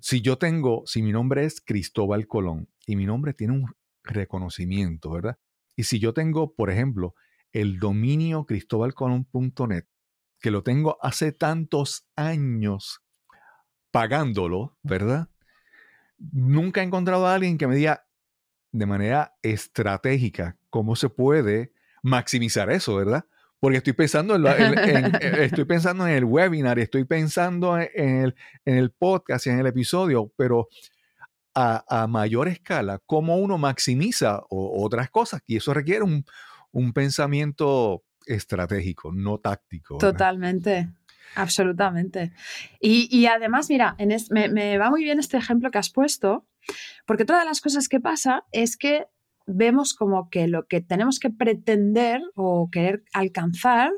[0.00, 5.10] si yo tengo, si mi nombre es Cristóbal Colón y mi nombre tiene un reconocimiento,
[5.10, 5.38] ¿verdad?
[5.76, 7.14] Y si yo tengo, por ejemplo,
[7.52, 9.84] el dominio cristobalcolón.net,
[10.40, 13.00] que lo tengo hace tantos años
[13.92, 15.28] pagándolo, ¿verdad?
[16.18, 18.04] Nunca he encontrado a alguien que me diga
[18.72, 23.24] de manera estratégica cómo se puede maximizar eso, ¿verdad?
[23.60, 27.78] Porque estoy pensando en, la- en- en- en- estoy pensando en el webinar, estoy pensando
[27.78, 27.90] en
[28.24, 30.68] el, en el podcast y en el episodio, pero
[31.54, 35.42] a, a mayor escala, cómo uno maximiza o- otras cosas.
[35.46, 36.24] Y eso requiere un,
[36.72, 39.94] un pensamiento estratégico, no táctico.
[39.98, 40.12] ¿verdad?
[40.12, 40.88] Totalmente,
[41.34, 42.32] absolutamente.
[42.80, 45.90] Y, y además, mira, en es- me, me va muy bien este ejemplo que has
[45.90, 46.46] puesto,
[47.06, 49.06] porque de las cosas que pasa es que
[49.46, 53.90] vemos como que lo que tenemos que pretender o querer alcanzar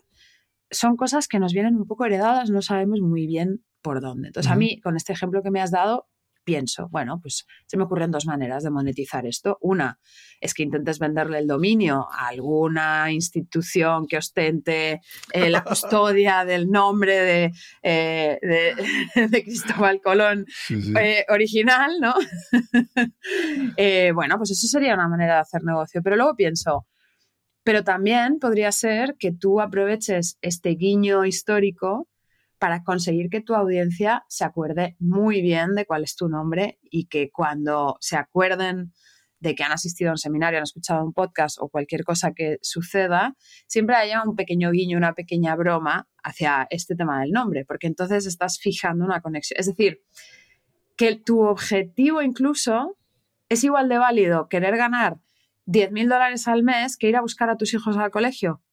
[0.70, 4.28] son cosas que nos vienen un poco heredadas, no sabemos muy bien por dónde.
[4.28, 6.08] Entonces, a mí, con este ejemplo que me has dado,
[6.44, 9.58] pienso, bueno, pues se me ocurren dos maneras de monetizar esto.
[9.60, 9.98] Una
[10.40, 15.00] es que intentes venderle el dominio a alguna institución que ostente
[15.32, 20.92] eh, la custodia del nombre de, eh, de, de Cristóbal Colón Sí, sí.
[20.98, 22.14] eh, original, ¿no?
[24.14, 26.00] Bueno, pues eso sería una manera de hacer negocio.
[26.02, 26.86] Pero luego pienso,
[27.62, 32.08] pero también podría ser que tú aproveches este guiño histórico
[32.64, 37.08] para conseguir que tu audiencia se acuerde muy bien de cuál es tu nombre y
[37.08, 38.94] que cuando se acuerden
[39.38, 42.56] de que han asistido a un seminario, han escuchado un podcast o cualquier cosa que
[42.62, 43.36] suceda,
[43.66, 48.24] siempre haya un pequeño guiño, una pequeña broma hacia este tema del nombre, porque entonces
[48.24, 49.60] estás fijando una conexión.
[49.60, 50.00] Es decir,
[50.96, 52.96] que tu objetivo incluso
[53.50, 55.18] es igual de válido querer ganar
[55.66, 58.63] 10.000 dólares al mes que ir a buscar a tus hijos al colegio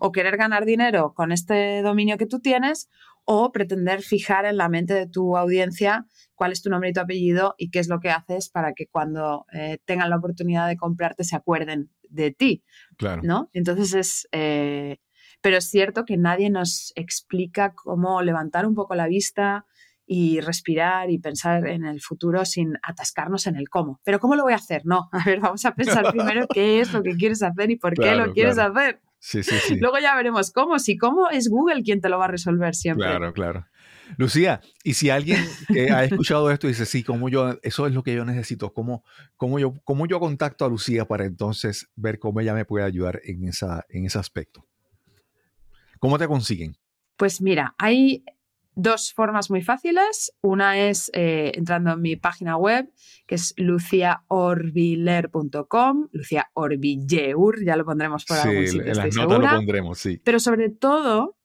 [0.00, 2.88] O querer ganar dinero con este dominio que tú tienes
[3.24, 7.00] o pretender fijar en la mente de tu audiencia cuál es tu nombre y tu
[7.00, 10.76] apellido y qué es lo que haces para que cuando eh, tengan la oportunidad de
[10.78, 12.64] comprarte se acuerden de ti,
[12.96, 13.20] Claro.
[13.22, 13.50] ¿no?
[13.52, 14.28] Entonces es...
[14.32, 14.96] eh,
[15.40, 19.66] pero es cierto que nadie nos explica cómo levantar un poco la vista
[20.06, 24.00] y respirar y pensar en el futuro sin atascarnos en el cómo.
[24.04, 24.82] Pero ¿cómo lo voy a hacer?
[24.86, 27.94] No, a ver, vamos a pensar primero qué es lo que quieres hacer y por
[27.94, 28.72] qué lo quieres claro.
[28.72, 29.00] hacer.
[29.18, 29.76] Sí, sí, sí.
[29.78, 30.78] Luego ya veremos cómo.
[30.78, 33.06] Si cómo es Google quien te lo va a resolver siempre.
[33.06, 33.66] Claro, claro.
[34.16, 37.92] Lucía, y si alguien que ha escuchado esto y dice, sí, como yo, eso es
[37.92, 39.04] lo que yo necesito, ¿cómo,
[39.36, 43.20] cómo, yo, cómo yo contacto a Lucía para entonces ver cómo ella me puede ayudar
[43.24, 44.66] en, esa, en ese aspecto?
[45.98, 46.76] ¿Cómo te consiguen?
[47.16, 48.24] Pues mira, hay
[48.78, 50.32] dos formas muy fáciles.
[50.40, 52.90] Una es eh, entrando en mi página web,
[53.26, 59.22] que es luciaorbiler.com, Lucia Orbilleur, ya lo pondremos por algún Sí, sitio, en las estoy
[59.22, 59.52] notas segura.
[59.52, 60.20] lo pondremos, sí.
[60.24, 61.36] Pero sobre todo,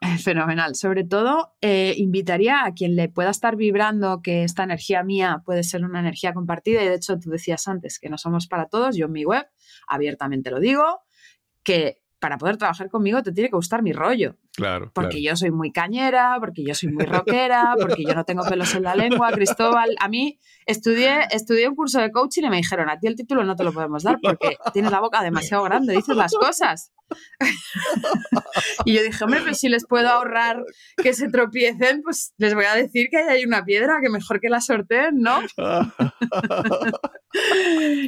[0.22, 5.42] fenomenal, sobre todo eh, invitaría a quien le pueda estar vibrando que esta energía mía
[5.44, 8.66] puede ser una energía compartida y de hecho tú decías antes que no somos para
[8.66, 9.44] todos, yo en mi web
[9.88, 11.00] abiertamente lo digo,
[11.64, 15.24] que para poder trabajar conmigo te tiene que gustar mi rollo, Claro, porque claro.
[15.24, 18.84] yo soy muy cañera, porque yo soy muy rockera, porque yo no tengo pelos en
[18.84, 19.96] la lengua, Cristóbal.
[19.98, 23.44] A mí estudié, estudié un curso de coaching y me dijeron, a ti el título
[23.44, 26.92] no te lo podemos dar porque tienes la boca demasiado grande, dices las cosas.
[28.84, 30.62] y yo dije, hombre, pues si les puedo ahorrar
[31.02, 34.40] que se tropiecen, pues les voy a decir que ahí hay una piedra que mejor
[34.40, 35.40] que la sorteen, ¿no?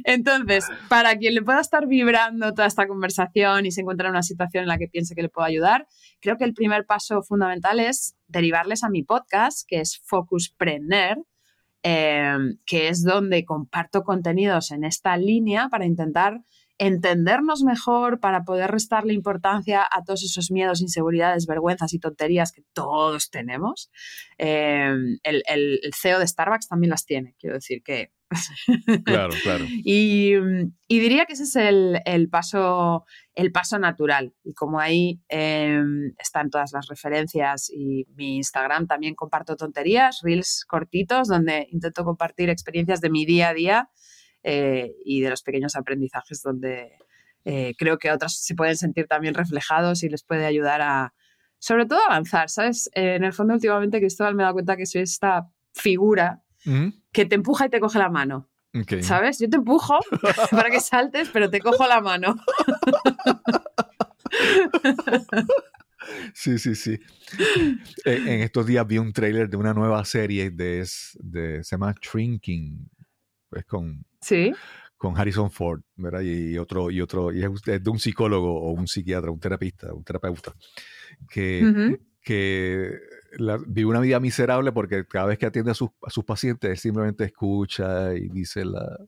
[0.04, 4.22] Entonces, para quien le pueda estar vibrando toda esta conversación y se encuentra en una
[4.22, 5.86] situación en la que piense que le puedo ayudar,
[6.20, 11.18] creo que el primer paso fundamental es derivarles a mi podcast, que es Focuspreneur,
[11.82, 16.40] eh, que es donde comparto contenidos en esta línea para intentar
[16.78, 22.62] entendernos mejor, para poder restarle importancia a todos esos miedos, inseguridades, vergüenzas y tonterías que
[22.72, 23.90] todos tenemos.
[24.38, 28.12] Eh, el, el- el CEO de Starbucks también las tiene, quiero decir que
[29.04, 29.64] Claro, claro.
[29.68, 30.32] y,
[30.88, 33.04] y diría que ese es el, el paso,
[33.34, 34.34] el paso natural.
[34.42, 35.80] Y como ahí eh,
[36.18, 42.50] están todas las referencias y mi Instagram también comparto tonterías, reels cortitos, donde intento compartir
[42.50, 43.90] experiencias de mi día a día
[44.48, 46.92] eh, y de los pequeños aprendizajes donde
[47.44, 51.14] eh, creo que otras se pueden sentir también reflejados y les puede ayudar a,
[51.58, 52.88] sobre todo, avanzar, ¿sabes?
[52.94, 56.92] Eh, en el fondo, últimamente, Cristóbal me he dado cuenta que soy esta figura Ujú,
[57.10, 58.48] que te empuja y te coge la mano.
[59.00, 59.40] ¿Sabes?
[59.40, 59.98] Yo te empujo
[60.52, 62.36] para que saltes, pero te cojo la mano.
[66.34, 67.00] Sí, sí, sí.
[68.04, 70.86] Eh, en estos días vi un tráiler de una nueva serie de,
[71.18, 72.88] de se llama Shrinking.
[73.52, 74.52] Es con, Sí.
[74.96, 76.22] con Harrison Ford, ¿verdad?
[76.22, 80.02] Y, otro, y otro, y es de un psicólogo o un psiquiatra, un terapista, un
[80.02, 80.52] terapeuta,
[81.28, 82.92] que, que
[83.38, 86.70] la- vive una vida miserable porque cada vez que atiende a sus, a sus pacientes,
[86.70, 88.98] él simplemente escucha y dice la,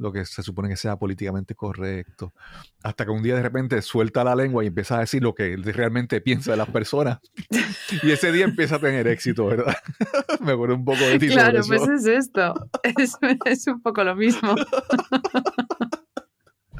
[0.00, 2.32] lo que se supone que sea políticamente correcto.
[2.82, 5.52] Hasta que un día de repente suelta la lengua y empieza a decir lo que
[5.52, 7.20] él realmente piensa de las personas.
[8.02, 9.76] Y ese día empieza a tener éxito, ¿verdad?
[10.40, 12.54] Me acuerdo un poco de ti Claro, pues es esto.
[12.82, 14.54] Es, es un poco lo mismo.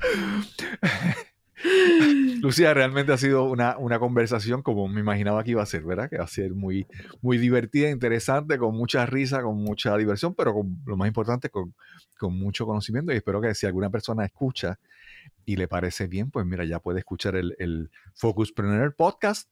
[2.40, 6.08] Lucía, realmente ha sido una, una conversación como me imaginaba que iba a ser, ¿verdad?
[6.08, 6.86] Que va a ser muy,
[7.20, 10.54] muy divertida, interesante, con mucha risa, con mucha diversión, pero
[10.86, 11.74] lo más importante, con,
[12.18, 13.12] con mucho conocimiento.
[13.12, 14.78] Y espero que si alguna persona escucha
[15.44, 19.50] y le parece bien, pues mira, ya puede escuchar el, el Focuspreneur Podcast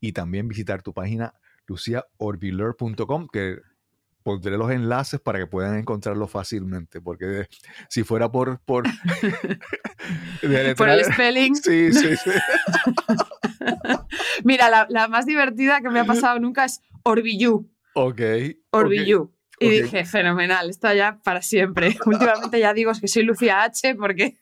[0.00, 1.34] y también visitar tu página
[1.66, 3.58] luciaorbiler.com, que
[4.22, 7.48] pondré los enlaces para que puedan encontrarlo fácilmente, porque
[7.88, 8.60] si fuera por...
[8.60, 8.84] Por,
[10.76, 11.54] Por el spelling.
[11.62, 12.30] Sí, sí, sí.
[14.44, 17.70] Mira, la, la más divertida que me ha pasado nunca es Orbillú.
[17.94, 18.20] Ok.
[18.70, 19.32] Orbillú.
[19.58, 19.84] Y ok.
[19.84, 21.96] dije, fenomenal, esto ya para siempre.
[22.06, 24.38] Últimamente ya digo que soy Lucía H porque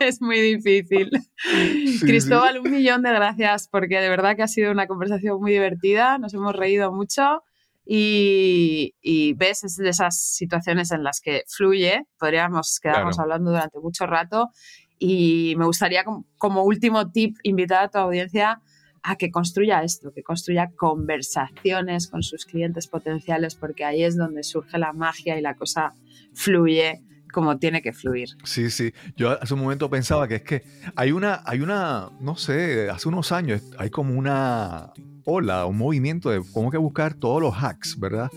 [0.00, 1.10] es muy difícil.
[1.36, 5.52] Sí, Cristóbal, un millón de gracias porque de verdad que ha sido una conversación muy
[5.52, 7.42] divertida, nos hemos reído mucho
[7.84, 13.22] y, y ves, es de esas situaciones en las que fluye, podríamos quedarnos Claro.
[13.32, 14.50] hablando durante mucho rato
[14.98, 18.60] y me gustaría como, como último tip invitar a tu audiencia
[19.02, 24.42] a que construya esto, que construya conversaciones con sus clientes potenciales, porque ahí es donde
[24.42, 25.94] surge la magia y la cosa
[26.34, 27.00] fluye
[27.30, 28.28] como tiene que fluir.
[28.44, 28.92] Sí, sí.
[29.16, 30.62] Yo hace un momento pensaba que es que
[30.96, 34.92] hay una, hay una, no sé, hace unos años hay como una
[35.24, 38.28] ola, un movimiento de cómo que buscar todos los hacks, ¿verdad?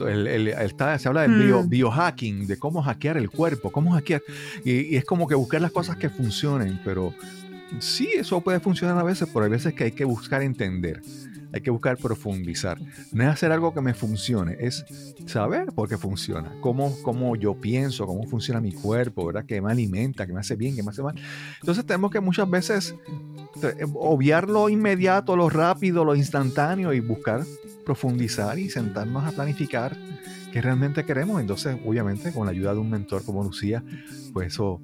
[0.00, 1.68] El, el- está- se habla del bio- Mm.
[1.68, 4.22] biohacking, de cómo hackear el cuerpo, cómo hackear.
[4.64, 7.14] Y, y es como que buscar las cosas que funcionen, pero
[7.78, 11.02] sí, eso puede funcionar a veces, pero hay veces que hay que buscar entender,
[11.52, 12.78] hay que buscar profundizar.
[13.12, 14.84] No es hacer algo que me funcione, es
[15.26, 19.44] saber por qué funciona, cómo, cómo yo pienso, cómo funciona mi cuerpo, ¿verdad?
[19.46, 21.14] ¿Qué me alimenta, qué me hace bien, qué me hace mal?
[21.60, 22.94] Entonces tenemos que muchas veces
[23.62, 27.44] eh, obviar lo inmediato, lo rápido, lo instantáneo y buscar
[27.84, 29.96] profundizar y sentarnos a planificar
[30.52, 31.40] qué realmente queremos.
[31.40, 33.82] Entonces, obviamente, con la ayuda de un mentor como Lucía,
[34.32, 34.80] pues eso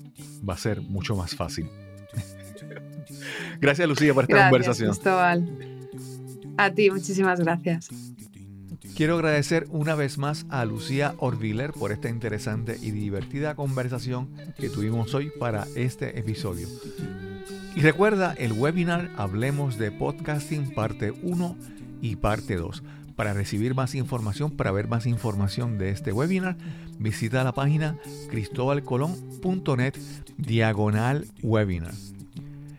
[0.48, 1.68] va a ser mucho más fácil.
[3.60, 4.90] Gracias, Lucía, por esta Gracias, conversación.
[4.90, 5.76] Cristóbal.
[6.56, 7.88] A ti, muchísimas gracias.
[8.96, 14.70] Quiero agradecer una vez más a Lucía Orviller por esta interesante y divertida conversación que
[14.70, 16.66] tuvimos hoy para este episodio.
[17.74, 21.56] Y recuerda el webinar Hablemos de Podcasting parte 1
[22.00, 22.82] y parte 2.
[23.16, 26.56] Para recibir más información, para ver más información de este webinar,
[26.98, 27.98] visita la página
[28.30, 29.94] cristobalcolón.net
[30.38, 31.92] diagonal webinar.